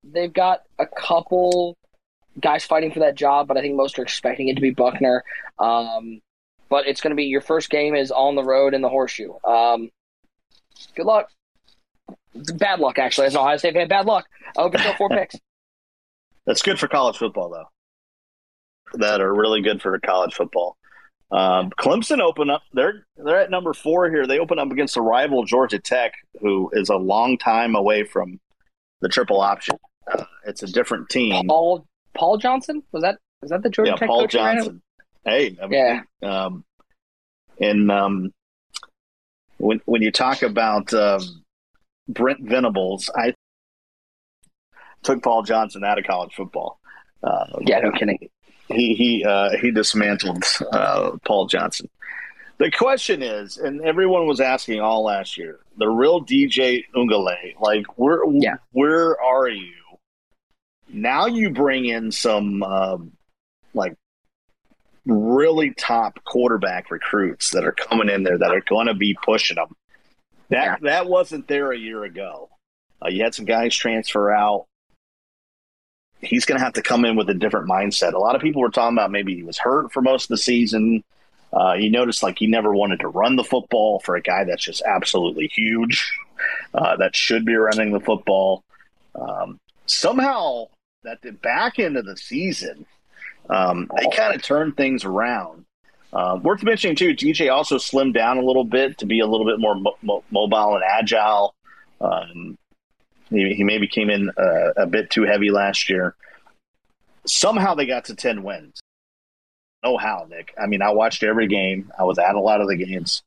[0.03, 1.77] they've got a couple
[2.39, 5.23] guys fighting for that job, but I think most are expecting it to be Buckner.
[5.59, 6.21] Um,
[6.69, 9.33] but it's going to be your first game is on the road in the horseshoe.
[9.43, 9.91] Um,
[10.95, 11.29] good luck.
[12.35, 13.27] Bad luck, actually.
[13.27, 14.27] As an Ohio State fan, bad luck.
[14.57, 15.35] I hope you four picks.
[16.45, 18.99] That's good for college football, though.
[18.99, 20.77] That are really good for college football.
[21.31, 22.61] Um, Clemson open up.
[22.73, 24.27] They're they're at number four here.
[24.27, 28.39] They open up against the rival Georgia Tech, who is a long time away from
[29.01, 29.77] the triple option.
[30.11, 31.47] Uh, it's a different team.
[31.47, 33.17] Paul Paul Johnson was that?
[33.41, 34.31] Was that the Georgia yeah, Tech Paul coach?
[34.31, 34.81] Johnson.
[35.25, 36.01] Hey, I mean, Yeah.
[36.21, 36.63] Um,
[37.59, 38.31] and um,
[39.57, 41.43] when when you talk about um,
[42.07, 43.33] Brent Venables, I
[45.03, 46.79] took Paul Johnson out of college football.
[47.23, 48.29] Uh, Yeah, no kidding.
[48.67, 51.89] he he uh, he dismantled uh, Paul Johnson.
[52.57, 57.85] The question is, and everyone was asking all last year, the real DJ Uiagalelei, like
[57.97, 58.55] where yeah.
[58.71, 59.73] where are you?
[60.87, 63.11] Now you bring in some um,
[63.73, 63.95] like
[65.05, 69.55] really top quarterback recruits that are coming in there that are going to be pushing
[69.55, 69.75] them.
[70.49, 70.75] That yeah.
[70.81, 72.49] that wasn't there a year ago.
[73.03, 74.65] Uh, you had some guys transfer out.
[76.21, 78.13] He's going to have to come in with a different mindset.
[78.13, 80.37] A lot of people were talking about maybe he was hurt for most of the
[80.37, 81.03] season.
[81.53, 84.63] Uh, you noticed like he never wanted to run the football for a guy that's
[84.63, 86.11] just absolutely huge.
[86.73, 88.63] Uh, that should be running the football.
[89.15, 90.67] Um, somehow,
[91.07, 92.85] at the back end of the season,
[93.49, 95.65] um, they kind of turned things around.
[96.13, 99.45] Uh, worth mentioning too, DJ also slimmed down a little bit to be a little
[99.45, 101.53] bit more mo- mo- mobile and agile.
[101.99, 102.57] Um,
[103.29, 106.15] he, he, maybe came in uh, a bit too heavy last year.
[107.25, 108.79] Somehow they got to ten wins.
[109.83, 110.53] No how, Nick.
[110.61, 111.91] I mean, I watched every game.
[111.99, 113.21] I was at a lot of the games,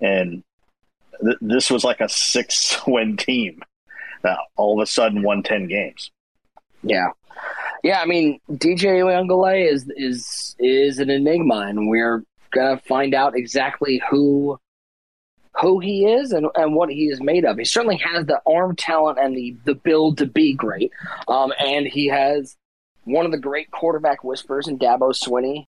[0.00, 0.42] and
[1.22, 3.62] th- this was like a six-win team
[4.22, 6.10] that all of a sudden won ten games.
[6.82, 7.08] Yeah,
[7.82, 13.36] yeah, I mean DJ Uiagalelei is is is an enigma, and we're gonna find out
[13.36, 14.58] exactly who
[15.60, 17.58] who he is and, and what he is made of.
[17.58, 20.92] He certainly has the arm talent and the the build to be great,
[21.28, 22.56] um, and he has
[23.04, 25.66] one of the great quarterback whispers in Dabo Swinney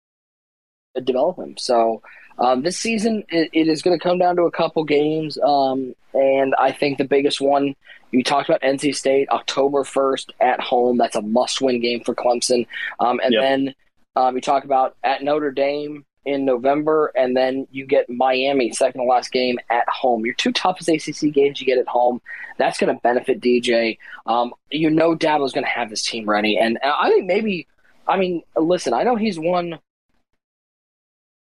[0.95, 1.57] to develop him.
[1.57, 2.01] So
[2.39, 5.95] um, this season, it, it is going to come down to a couple games, um,
[6.13, 7.75] and I think the biggest one
[8.11, 10.97] you talked about NC State October first at home.
[10.97, 12.67] That's a must-win game for Clemson,
[12.99, 13.41] um, and yep.
[13.41, 13.75] then
[14.15, 19.01] um, you talk about at Notre Dame in November, and then you get Miami second
[19.01, 20.25] to last game at home.
[20.25, 22.21] Your two toughest ACC games you get at home.
[22.57, 23.97] That's going to benefit DJ.
[24.25, 27.67] Um, you know, Dabo's going to have his team ready, and I think maybe.
[28.09, 29.79] I mean, listen, I know he's won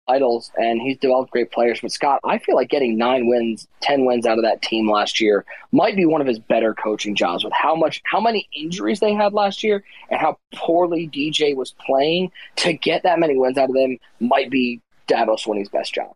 [0.08, 1.80] titles and he's developed great players.
[1.80, 5.20] But Scott, I feel like getting nine wins, ten wins out of that team last
[5.20, 9.00] year might be one of his better coaching jobs with how much how many injuries
[9.00, 12.30] they had last year and how poorly DJ was playing.
[12.56, 16.12] To get that many wins out of them might be Dabo Swinney's best job.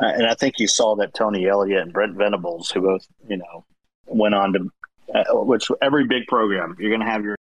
[0.00, 3.36] Uh, and I think you saw that Tony Elliott and Brent Venables, who both, you
[3.36, 3.64] know,
[4.06, 4.70] went on to,
[5.14, 7.36] uh, which every big program, you're going to have your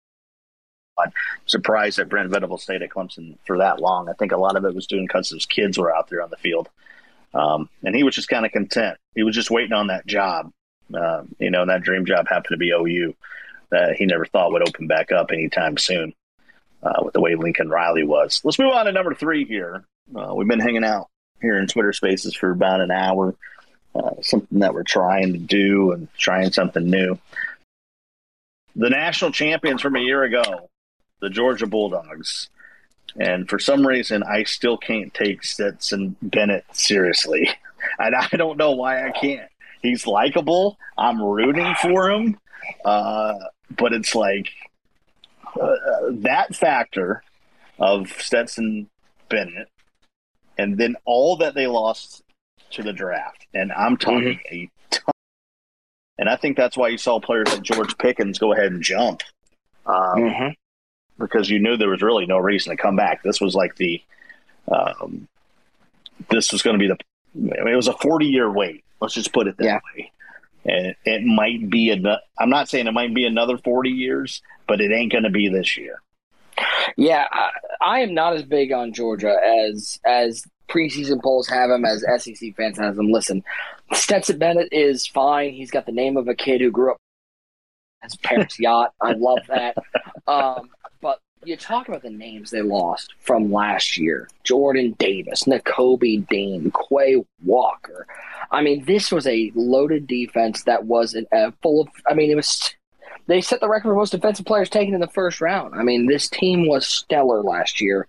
[1.04, 1.12] I'm
[1.46, 4.10] surprised that Brent Venable stayed at Clemson for that long.
[4.10, 6.30] I think a lot of it was doing because his kids were out there on
[6.30, 6.70] the field.
[7.34, 8.98] Um, and he was just kind of content.
[9.16, 10.52] He was just waiting on that job.
[10.94, 13.16] Uh, you know, and that dream job happened to be OU
[13.70, 16.14] that he never thought would open back up anytime soon
[16.84, 18.42] uh, with the way Lincoln Riley was.
[18.44, 19.86] Let's move on to number three here.
[20.14, 21.08] Uh, we've been hanging out
[21.42, 23.36] here in Twitter Spaces for about an hour.
[23.94, 27.18] Uh, something that we're trying to do and trying something new.
[28.76, 30.70] The national champions from a year ago
[31.22, 32.50] the Georgia Bulldogs.
[33.20, 37.50] And for some reason, I still can't take Stetson Bennett seriously.
[37.98, 39.50] And I don't know why I can't.
[39.82, 40.78] He's likable.
[41.00, 42.38] I'm rooting for him.
[42.86, 43.34] Uh,
[43.76, 44.50] but it's like
[45.60, 45.76] uh,
[46.12, 47.24] that factor
[47.80, 48.88] of Stetson
[49.30, 49.68] Bennett
[50.60, 52.22] and then all that they lost
[52.74, 53.48] to the draft.
[53.56, 54.56] And I'm talking mm-hmm.
[54.56, 55.14] a ton.
[56.20, 59.24] And I think that's why you saw players like George Pickens go ahead and jump.
[59.88, 60.50] Um, mm-hmm
[61.22, 63.24] because you knew there was really no reason to come back.
[63.24, 64.02] This was like the,
[64.72, 65.28] um,
[66.30, 66.98] this was going to be the,
[67.60, 68.84] I mean, it was a 40 year wait.
[69.00, 69.80] Let's just put it that yeah.
[69.96, 70.12] way.
[70.64, 74.82] And it might be, a, I'm not saying it might be another 40 years, but
[74.82, 76.02] it ain't going to be this year.
[76.98, 77.50] Yeah, I,
[77.82, 82.56] I, am not as big on Georgia as as preseason polls have him, as SEC
[82.56, 83.12] fans have him.
[83.12, 83.44] Listen,
[83.94, 85.54] Stetson Bennett is fine.
[85.54, 86.98] He's got the name of a kid who grew up
[88.04, 88.94] his parents' yacht.
[89.02, 89.78] I love that.
[90.28, 90.70] Um,
[91.44, 97.24] you talk about the names they lost from last year Jordan Davis, Nakobe Dean, Quay
[97.44, 98.06] Walker.
[98.52, 102.36] I mean, this was a loaded defense that was uh, full of, I mean, it
[102.36, 102.74] was,
[103.28, 105.76] they set the record for most defensive players taken in the first round.
[105.76, 108.08] I mean, this team was stellar last year,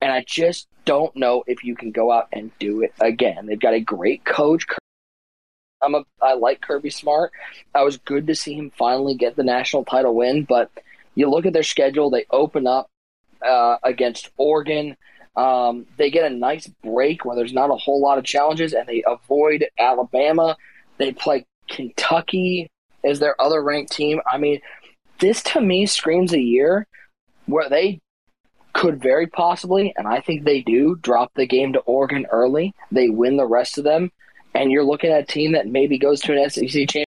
[0.00, 3.46] and I just don't know if you can go out and do it again.
[3.46, 4.64] They've got a great coach.
[5.82, 7.32] I'm a, I like Kirby Smart.
[7.74, 10.70] I was good to see him finally get the national title win, but
[11.14, 12.90] you look at their schedule, they open up
[13.46, 14.96] uh, against Oregon.
[15.36, 18.88] Um, they get a nice break where there's not a whole lot of challenges, and
[18.88, 20.56] they avoid Alabama.
[20.98, 22.70] They play Kentucky
[23.04, 24.20] as their other ranked team.
[24.30, 24.60] I mean,
[25.18, 26.86] this to me screams a year
[27.46, 28.00] where they
[28.72, 32.74] could very possibly, and I think they do, drop the game to Oregon early.
[32.92, 34.12] They win the rest of them,
[34.54, 37.06] and you're looking at a team that maybe goes to an SEC championship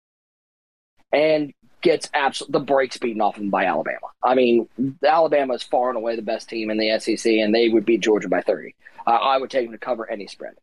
[1.12, 1.52] and
[1.82, 4.08] gets absolute the brakes beaten off them by Alabama.
[4.22, 4.68] I mean,
[5.06, 8.00] Alabama is far and away the best team in the SEC, and they would beat
[8.00, 8.74] Georgia by thirty.
[9.06, 10.54] Uh, I would take them to cover any spread.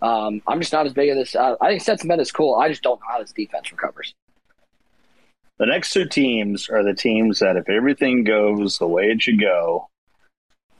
[0.00, 1.36] Um, I'm just not as big of this.
[1.36, 2.56] Uh, I think Stetson is cool.
[2.56, 4.14] I just don't know how this defense recovers.
[5.58, 9.40] The next two teams are the teams that, if everything goes the way it should
[9.40, 9.88] go,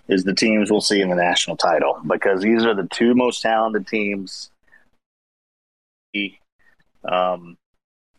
[0.08, 3.42] is the teams we'll see in the national title because these are the two most
[3.42, 4.50] talented teams.
[7.04, 7.56] Um,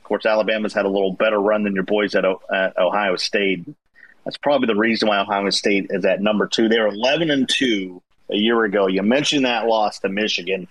[0.04, 3.66] of course, Alabama's had a little better run than your boys at, at Ohio State.
[4.26, 6.68] That's probably the reason why Ohio State is at number two.
[6.68, 8.88] They're eleven and two a year ago.
[8.88, 10.68] You mentioned that loss to Michigan.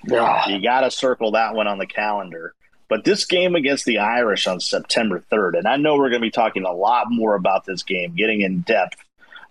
[0.50, 2.52] You got to circle that one on the calendar.
[2.90, 6.26] But this game against the Irish on September 3rd, and I know we're going to
[6.26, 9.02] be talking a lot more about this game, getting in depth,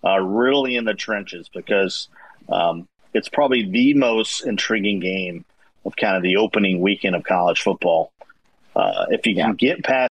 [0.04, 2.06] uh, really in the trenches, because
[2.48, 5.44] um, it's probably the most intriguing game
[5.84, 8.12] of kind of the opening weekend of college football.
[8.74, 10.10] Uh, if you can get past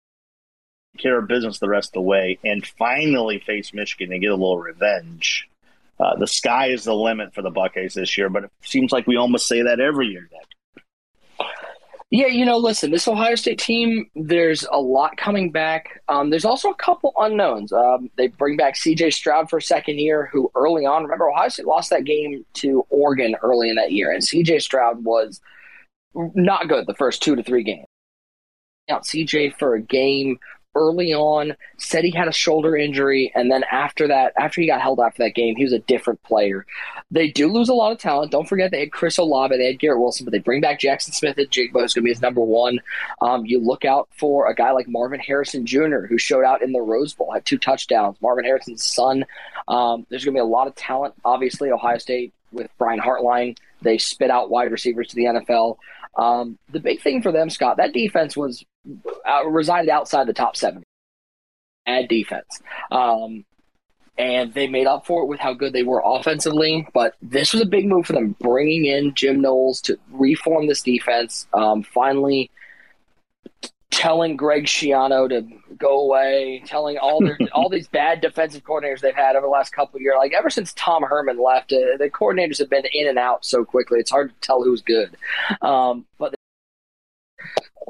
[0.97, 4.35] care of business the rest of the way and finally face Michigan and get a
[4.35, 5.49] little revenge,
[5.99, 8.29] uh, the sky is the limit for the Buckeyes this year.
[8.29, 10.29] But it seems like we almost say that every year.
[12.11, 16.01] Yeah, you know, listen, this Ohio State team, there's a lot coming back.
[16.07, 17.73] Um, there's also a couple unknowns.
[17.73, 21.49] Um, they bring back CJ Stroud for a second year, who early on, remember, Ohio
[21.49, 25.41] State lost that game to Oregon early in that year, and CJ Stroud was
[26.13, 27.87] not good the first two to three games.
[28.87, 30.37] Out CJ for a game
[30.75, 34.81] early on, said he had a shoulder injury, and then after that, after he got
[34.81, 36.65] held after that game, he was a different player.
[37.09, 38.31] They do lose a lot of talent.
[38.31, 41.13] Don't forget they had Chris Olave, they had Garrett Wilson, but they bring back Jaxon
[41.13, 42.79] Smith-Njigba, who's going to be his number one.
[43.21, 46.73] Um, you look out for a guy like Marvin Harrison Jr., who showed out in
[46.73, 48.17] the Rose Bowl, had two touchdowns.
[48.21, 49.25] Marvin Harrison's son.
[49.67, 51.15] Um, there's going to be a lot of talent.
[51.23, 55.77] Obviously, Ohio State with Brian Hartline, they spit out wide receivers to the NFL.
[56.17, 58.63] Um, the big thing for them, Scott, that defense was
[59.27, 60.83] uh, resided outside the top seven.
[61.87, 62.61] At defense.
[62.91, 63.45] Um,
[64.17, 66.87] and they made up for it with how good they were offensively.
[66.93, 70.81] But this was a big move for them, bringing in Jim Knowles to reform this
[70.81, 71.47] defense.
[71.53, 72.49] Um, finally,
[73.95, 79.15] telling Greg Schiano to go away, telling all their all these bad defensive coordinators they've
[79.15, 80.15] had over the last couple of years.
[80.17, 83.63] Like ever since Tom Herman left, uh, the coordinators have been in and out so
[83.63, 83.99] quickly.
[83.99, 85.15] It's hard to tell who's good.
[85.61, 86.34] Um, but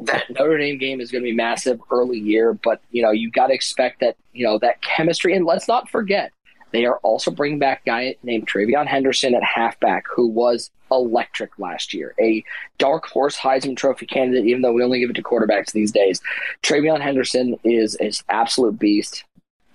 [0.04, 3.32] that Notre Dame game is going to be massive early year, but you know you
[3.32, 5.36] got to expect that you know that chemistry.
[5.36, 6.32] And let's not forget
[6.72, 11.58] they are also bringing back a guy named TreVeyon Henderson at halfback, who was electric
[11.58, 12.44] last year, a
[12.78, 14.46] dark horse Heisman Trophy candidate.
[14.46, 16.22] Even though we only give it to quarterbacks these days,
[16.64, 19.24] TreVeyon Henderson is an absolute beast.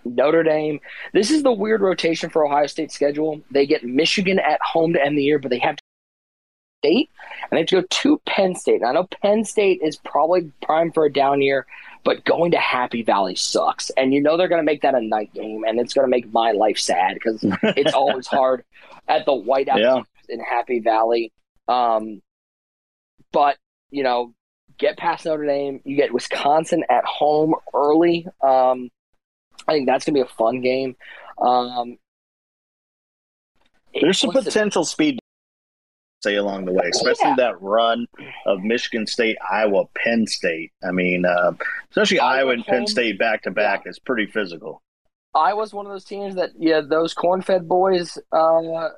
[0.05, 0.81] Notre Dame.
[1.13, 3.41] This is the weird rotation for Ohio State schedule.
[3.51, 5.77] They get Michigan at home to end the year, but they have
[6.81, 7.11] State,
[7.51, 8.81] and they have to go to Penn State.
[8.81, 11.67] And I know Penn State is probably prime for a down year,
[12.05, 13.91] but going to Happy Valley sucks.
[13.91, 16.11] And you know they're going to make that a night game, and it's going to
[16.11, 18.65] make my life sad because it's always hard
[19.09, 20.03] at the whiteout yeah.
[20.29, 21.33] in Happy Valley.
[21.69, 22.23] Um,
[23.33, 23.57] but
[23.91, 24.33] you know,
[24.79, 25.81] get past Notre Dame.
[25.85, 28.27] You get Wisconsin at home early.
[28.43, 28.91] Um,
[29.69, 30.97] I think that's going to be a fun game.
[31.39, 31.99] Um,
[34.01, 35.21] There's some potential speed
[36.23, 37.37] say along the way, especially yeah.
[37.37, 38.07] that run
[38.47, 40.73] of Michigan State, Iowa, Penn State.
[40.87, 41.53] I mean, uh,
[41.91, 44.83] especially Iowa, Iowa and Penn State back to back is pretty physical.
[45.35, 48.89] Iowa's one of those teams that yeah, those corn-fed boys uh, uh,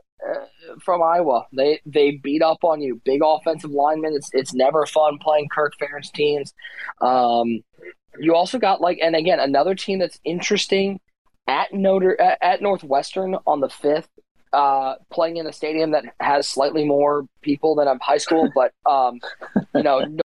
[0.80, 3.00] from Iowa, they they beat up on you.
[3.04, 4.14] Big offensive linemen.
[4.14, 6.54] It's it's never fun playing Kirk Ferentz teams.
[7.00, 7.62] Um,
[8.18, 11.00] you also got like, and again, another team that's interesting
[11.46, 14.08] at Notre at, at Northwestern on the fifth
[14.52, 18.72] uh, playing in a stadium that has slightly more people than a high school, but
[18.86, 19.20] um,
[19.74, 20.22] you know, no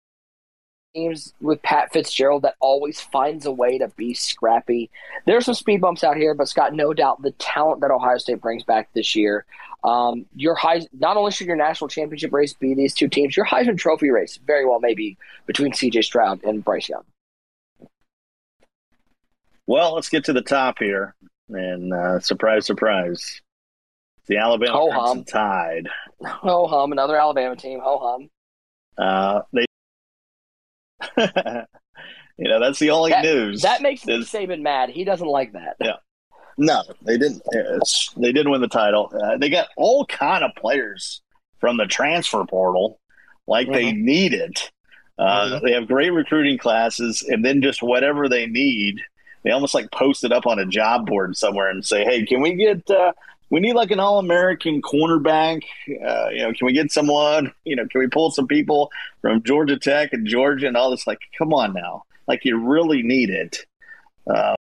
[0.94, 4.90] teams with Pat Fitzgerald that always finds a way to be scrappy.
[5.26, 8.40] There's some speed bumps out here, but Scott, no doubt the talent that Ohio State
[8.40, 9.44] brings back this year.
[9.84, 13.46] Um, your high, not only should your national championship race be these two teams, your
[13.46, 15.16] Heisman Trophy race very well may be
[15.46, 16.02] between C.J.
[16.02, 17.02] Stroud and Bryce Young.
[19.66, 21.14] Well, let's get to the top here,
[21.48, 23.40] and uh, surprise, surprise,
[24.26, 25.24] the Alabama Ho hum.
[25.24, 25.88] Tide.
[26.24, 27.80] Ho hum, another Alabama team.
[27.82, 28.30] Ho hum.
[28.98, 29.64] Uh, they,
[32.36, 33.62] you know, that's the only that, news.
[33.62, 34.90] That makes Nick Saban mad.
[34.90, 35.76] He doesn't like that.
[35.80, 35.96] Yeah.
[36.58, 37.42] No, they didn't.
[38.16, 39.12] they didn't win the title.
[39.22, 41.22] Uh, they got all kind of players
[41.60, 43.00] from the transfer portal,
[43.46, 43.74] like mm-hmm.
[43.74, 44.70] they need it.
[45.18, 45.64] Uh, mm-hmm.
[45.64, 49.00] They have great recruiting classes, and then just whatever they need,
[49.44, 52.42] they almost like post it up on a job board somewhere and say, "Hey, can
[52.42, 53.12] we get uh,
[53.52, 55.62] we need like an all American cornerback.
[55.86, 57.52] Uh, you know, can we get someone?
[57.64, 58.90] You know, can we pull some people
[59.20, 61.06] from Georgia Tech and Georgia and all this?
[61.06, 63.58] Like, come on now, like you really need it.
[64.26, 64.54] Uh,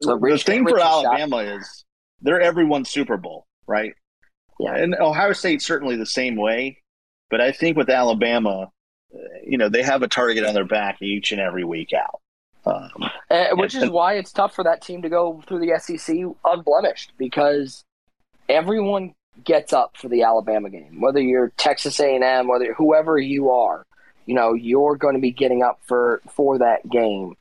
[0.00, 1.56] the, the thing for Alabama shot.
[1.56, 1.84] is
[2.20, 3.94] they're everyone's Super Bowl, right?
[4.58, 4.74] Yeah.
[4.74, 6.82] And Ohio State's certainly the same way.
[7.30, 8.72] But I think with Alabama,
[9.14, 12.20] uh, you know, they have a target on their back each and every week out.
[12.66, 16.16] Um, uh, which is why it's tough for that team to go through the SEC
[16.44, 17.84] unblemished because
[18.48, 23.84] everyone gets up for the Alabama game, whether you're Texas A&M, whether whoever you are,
[24.26, 27.34] you know, you're going to be getting up for for that game.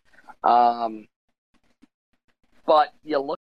[0.44, 1.08] Um,
[2.66, 3.40] but you look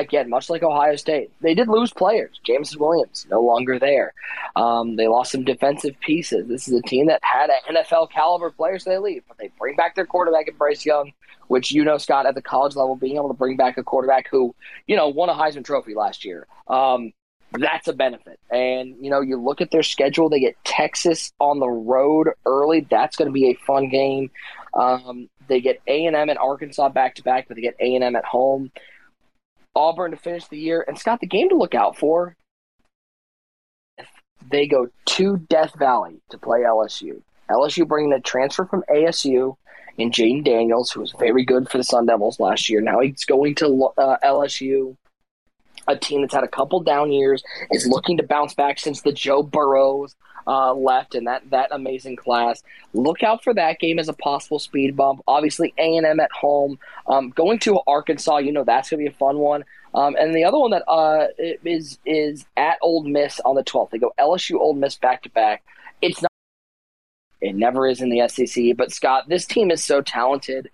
[0.00, 2.40] again, much like Ohio State, they did lose players.
[2.44, 4.14] Jameson Williams no longer there.
[4.56, 6.48] Um, they lost some defensive pieces.
[6.48, 8.84] This is a team that had an NFL caliber players.
[8.84, 11.12] They leave, but they bring back their quarterback in Bryce Young,
[11.48, 14.26] which you know, Scott, at the college level, being able to bring back a quarterback
[14.30, 14.54] who
[14.86, 16.46] you know won a Heisman Trophy last year.
[16.68, 17.12] Um,
[17.52, 18.38] that's a benefit.
[18.50, 22.86] And you know, you look at their schedule; they get Texas on the road early.
[22.88, 24.30] That's going to be a fun game.
[24.74, 28.16] Um, they get A and Arkansas back to back, but they get A and M
[28.16, 28.70] at home.
[29.74, 32.36] Auburn to finish the year, and Scott, the game to look out for.
[34.50, 37.20] They go to Death Valley to play LSU.
[37.50, 39.56] LSU bringing a transfer from ASU
[39.96, 42.80] in Jayden Daniels, who was very good for the Sun Devils last year.
[42.80, 44.96] Now he's going to uh, LSU
[45.88, 49.12] a team that's had a couple down years, is looking to bounce back since the
[49.12, 50.14] Joe Burrows
[50.48, 52.62] uh, left and that that amazing class.
[52.94, 55.22] Look out for that game as a possible speed bump.
[55.28, 56.78] Obviously, A and M at home.
[57.06, 59.64] Um, going to Arkansas, you know that's going to be a fun one.
[59.94, 63.90] Um, and the other one that uh, is is at Ole Miss on the 12th.
[63.90, 65.62] They go LSU, Ole Miss back to back.
[66.00, 66.30] It's not.
[67.40, 68.76] It never is in the SEC.
[68.76, 70.70] But Scott, this team is so talented.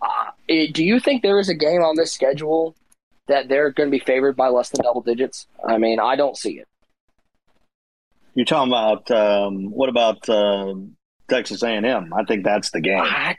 [0.00, 2.74] Uh, do you think there is a game on this schedule
[3.30, 5.46] that they're going to be favored by less than double digits?
[5.66, 6.68] I mean, I don't see it.
[8.34, 10.74] You're talking about um, what about uh,
[11.28, 12.12] Texas A&M?
[12.12, 13.00] I think that's the game.
[13.00, 13.36] I,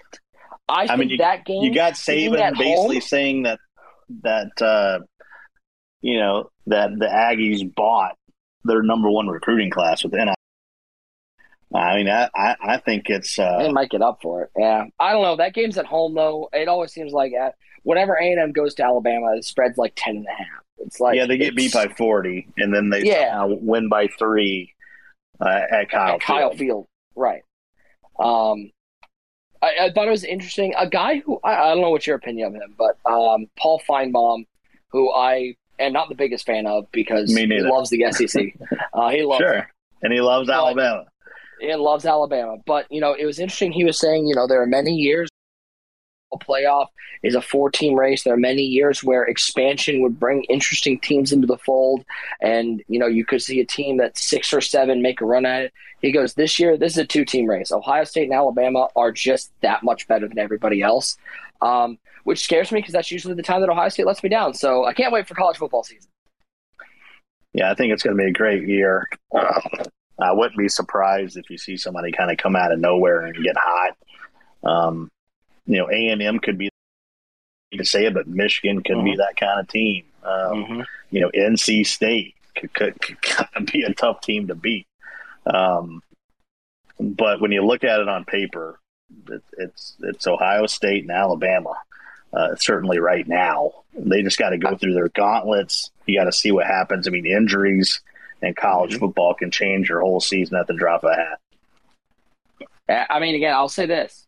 [0.68, 1.64] I, I mean, you, that game.
[1.64, 3.02] You got Saban basically home?
[3.02, 3.60] saying that
[4.24, 5.00] that uh,
[6.02, 8.16] you know that the Aggies bought
[8.64, 10.34] their number one recruiting class with NIL.
[11.74, 14.52] I mean, I, I, I think it's uh, they might get up for it.
[14.58, 15.38] Yeah, I don't know.
[15.38, 16.50] That game's at home though.
[16.52, 19.94] It always seems like at, whenever A and M goes to Alabama, it spreads like
[19.96, 20.64] ten and a half.
[20.80, 23.46] It's like yeah, they get beat by forty, and then they yeah.
[23.46, 24.74] win by three
[25.40, 26.58] uh, at Kyle at Kyle Field.
[26.58, 27.44] Field, right?
[28.20, 28.72] Um,
[29.62, 30.74] I, I, thought it was interesting.
[30.78, 33.82] A guy who I, I, don't know what your opinion of him, but um, Paul
[33.90, 34.46] Finebaum,
[34.90, 38.56] who I am not the biggest fan of because he loves the SEC.
[38.94, 39.70] uh, he loves sure,
[40.02, 41.06] and he loves Alabama.
[41.62, 43.72] He loves Alabama, but you know it was interesting.
[43.72, 45.30] He was saying, you know, there are many years
[46.34, 46.88] a playoff
[47.24, 48.24] is a four team race.
[48.24, 52.04] There are many years where expansion would bring interesting teams into the fold,
[52.42, 55.46] and you know you could see a team that six or seven make a run
[55.46, 55.74] at it.
[56.02, 57.72] He goes, This year, this is a two team race.
[57.72, 61.18] Ohio State and Alabama are just that much better than everybody else,
[61.62, 64.54] um, which scares me because that's usually the time that Ohio State lets me down.
[64.54, 66.10] So I can't wait for college football season.
[67.54, 69.10] Yeah, I think it's going to be a great year.
[70.24, 73.44] I wouldn't be surprised if you see somebody kind of come out of nowhere and
[73.44, 73.98] get hot.
[74.64, 75.10] Um,
[75.66, 76.70] you know, A and M could be
[77.74, 79.20] to say it, but Michigan could be mm-hmm.
[79.20, 80.06] that kind of team.
[80.24, 80.82] Um, mm-hmm.
[81.10, 84.88] You know, NC State could, could, could, be a tough team to beat.
[85.46, 86.04] Um,
[87.00, 88.80] but when you look at it on paper,
[89.28, 91.74] it, it's it's Ohio State and Alabama.
[92.34, 95.92] Uh, certainly, right now, they just got to go through their gauntlets.
[96.06, 97.08] You got to see what happens.
[97.08, 98.02] I mean, injuries
[98.42, 99.00] and college mm-hmm.
[99.00, 103.08] football can change your whole season at the drop of a hat.
[103.10, 104.28] I mean, again, I'll say this: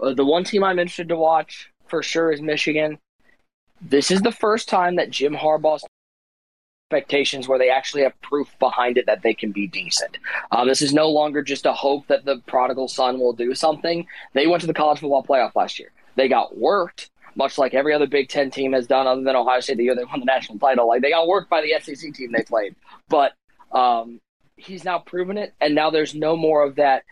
[0.00, 2.98] uh, the one team I'm interested to watch for sure is Michigan.
[3.80, 5.84] This is the first time that Jim Harbaugh's
[6.92, 10.18] expectations where they actually have proof behind it that they can be decent.
[10.50, 14.06] Um, this is no longer just a hope that the prodigal son will do something.
[14.34, 15.90] They went to the college football playoff last year.
[16.16, 19.60] They got worked, much like every other Big Ten team has done, other than Ohio
[19.60, 20.88] State the year they won the national title.
[20.88, 22.74] Like they got worked by the SEC team they played,
[23.08, 23.32] but
[23.72, 24.20] um,
[24.56, 27.04] he's now proven it, and now there's no more of that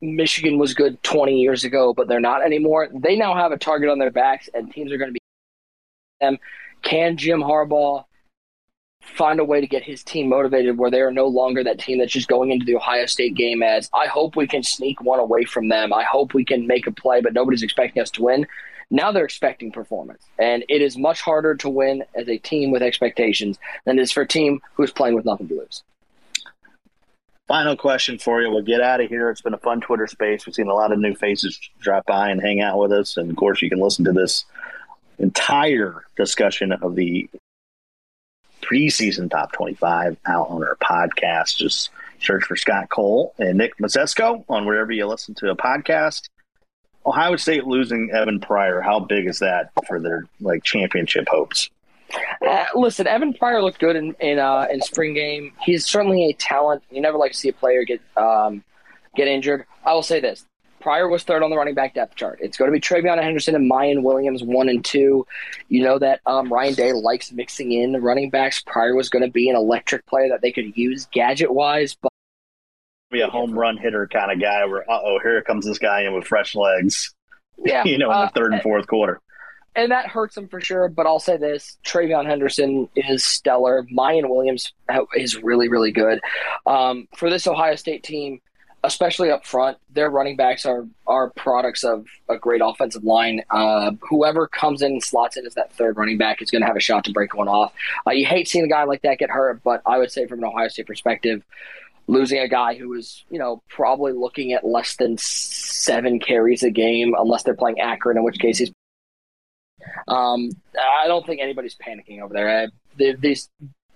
[0.00, 2.88] Michigan was good 20 years ago, but they're not anymore.
[2.92, 5.20] They now have a target on their backs, and teams are going to be
[6.20, 6.38] them.
[6.82, 8.04] Can Jim Harbaugh
[9.02, 11.98] find a way to get his team motivated where they are no longer that team
[11.98, 15.18] that's just going into the Ohio State game as I hope we can sneak one
[15.18, 15.92] away from them.
[15.92, 18.46] I hope we can make a play, but nobody's expecting us to win.
[18.90, 20.22] Now they're expecting performance.
[20.38, 24.12] And it is much harder to win as a team with expectations than it is
[24.12, 25.82] for a team who's playing with nothing to lose.
[27.46, 28.50] Final question for you.
[28.50, 29.28] We'll get out of here.
[29.28, 30.46] It's been a fun Twitter space.
[30.46, 33.16] We've seen a lot of new faces drop by and hang out with us.
[33.16, 34.44] And of course, you can listen to this
[35.18, 37.28] entire discussion of the
[38.62, 41.56] preseason top 25 out on our podcast.
[41.56, 41.90] Just
[42.20, 46.28] search for Scott Cole and Nick Mazesco on wherever you listen to a podcast.
[47.10, 51.68] Ohio State losing Evan Pryor, how big is that for their like championship hopes?
[52.46, 55.52] Uh, listen, Evan Pryor looked good in in, uh, in spring game.
[55.60, 56.84] He's certainly a talent.
[56.90, 58.62] You never like to see a player get um,
[59.16, 59.66] get injured.
[59.84, 60.44] I will say this:
[60.80, 62.38] Pryor was third on the running back depth chart.
[62.40, 65.26] It's going to be TreVeyon Henderson and Miyan Williams one and two.
[65.68, 68.62] You know that um, Ryan Day likes mixing in the running backs.
[68.64, 72.12] Pryor was going to be an electric player that they could use gadget wise, but
[73.10, 74.64] be a home run hitter kind of guy.
[74.64, 77.14] Where uh oh, here comes this guy in with fresh legs.
[77.62, 79.20] Yeah, you know, in the uh, third and fourth quarter
[79.76, 80.88] and that hurts him for sure.
[80.88, 83.84] But I'll say this: TreVeyon Henderson is stellar.
[83.84, 84.72] Miyan Williams
[85.16, 86.20] is really, really good.
[86.66, 88.40] Um, for this Ohio State team,
[88.82, 93.42] especially up front, their running backs are are products of a great offensive line.
[93.50, 96.66] Uh, whoever comes in and slots in as that third running back is going to
[96.66, 97.72] have a shot to break one off.
[98.06, 100.40] Uh, you hate seeing a guy like that get hurt, but I would say from
[100.40, 101.42] an Ohio State perspective.
[102.10, 106.70] Losing a guy who is, you know, probably looking at less than seven carries a
[106.70, 108.72] game, unless they're playing Akron, in which case he's
[110.08, 112.64] um, I don't think anybody's panicking over there.
[112.64, 112.66] I,
[112.96, 113.48] these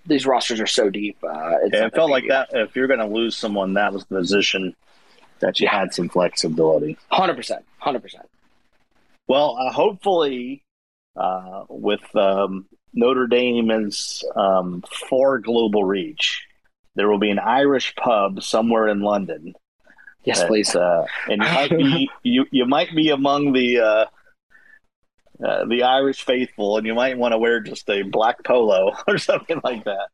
[0.07, 1.17] these rosters are so deep.
[1.23, 2.51] Uh, yeah, it felt like that.
[2.53, 4.75] If you're going to lose someone, that was the position
[5.41, 6.97] that you had some flexibility.
[7.11, 8.29] Hundred percent, hundred percent.
[9.27, 10.63] Well, uh, hopefully,
[11.17, 16.47] uh, with um, Notre Dame's um, far global reach,
[16.95, 19.55] there will be an Irish pub somewhere in London.
[20.25, 20.75] Yes, that, please.
[20.75, 24.07] Uh, and you might be you you might be among the uh,
[25.45, 29.19] uh, the Irish faithful, and you might want to wear just a black polo or
[29.19, 30.09] something like that.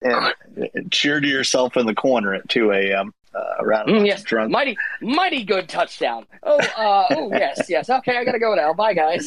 [0.00, 0.34] And,
[0.74, 3.12] and cheer to yourself in the corner at 2 a.m.
[3.34, 4.22] Uh, around mm, yes.
[4.22, 4.50] drunk.
[4.50, 6.26] Mighty, mighty good touchdown.
[6.42, 7.88] Oh, uh, oh, yes, yes.
[7.88, 8.74] Okay, I gotta go now.
[8.74, 9.26] Bye, guys.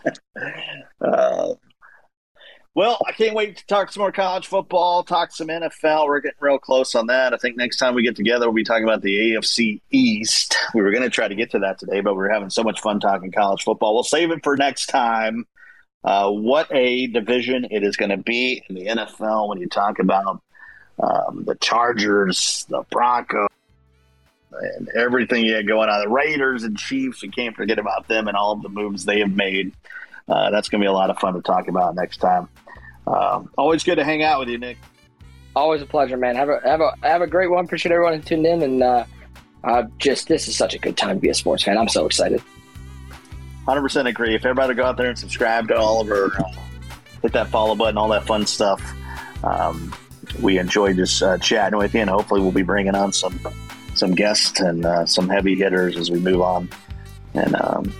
[1.04, 1.54] uh,
[2.74, 6.06] well, I can't wait to talk some more college football, talk some NFL.
[6.06, 7.34] We're getting real close on that.
[7.34, 10.56] I think next time we get together, we'll be talking about the AFC East.
[10.72, 12.62] We were going to try to get to that today, but we are having so
[12.62, 13.94] much fun talking college football.
[13.94, 15.46] We'll save it for next time.
[16.04, 19.98] Uh, what a division it is going to be in the NFL when you talk
[19.98, 20.40] about
[21.02, 23.48] um, the Chargers, the Broncos,
[24.52, 26.00] and everything you had going on.
[26.00, 29.18] The Raiders and Chiefs, you can't forget about them and all of the moves they
[29.18, 29.72] have made.
[30.30, 32.48] Uh, that's going to be a lot of fun to talk about next time.
[33.06, 34.78] Um, always good to hang out with you, Nick.
[35.56, 36.36] Always a pleasure, man.
[36.36, 37.64] Have a have a have a great one.
[37.64, 39.04] Appreciate everyone who tuned in, and uh,
[39.64, 41.76] uh, just this is such a good time to be a sports fan.
[41.76, 42.40] I'm so excited.
[43.66, 44.36] Hundred percent agree.
[44.36, 46.52] If everybody go out there and subscribe to Oliver, uh,
[47.22, 48.80] hit that follow button, all that fun stuff.
[49.42, 49.92] Um,
[50.40, 53.40] we enjoyed just uh, chatting with you, and hopefully we'll be bringing on some
[53.94, 56.70] some guests and uh, some heavy hitters as we move on.
[57.34, 57.92] And um,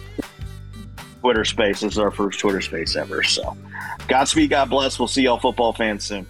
[1.20, 1.80] Twitter space.
[1.80, 3.22] This is our first Twitter space ever.
[3.22, 3.56] So,
[4.08, 4.98] Godspeed, God bless.
[4.98, 6.26] We'll see y'all football fans soon.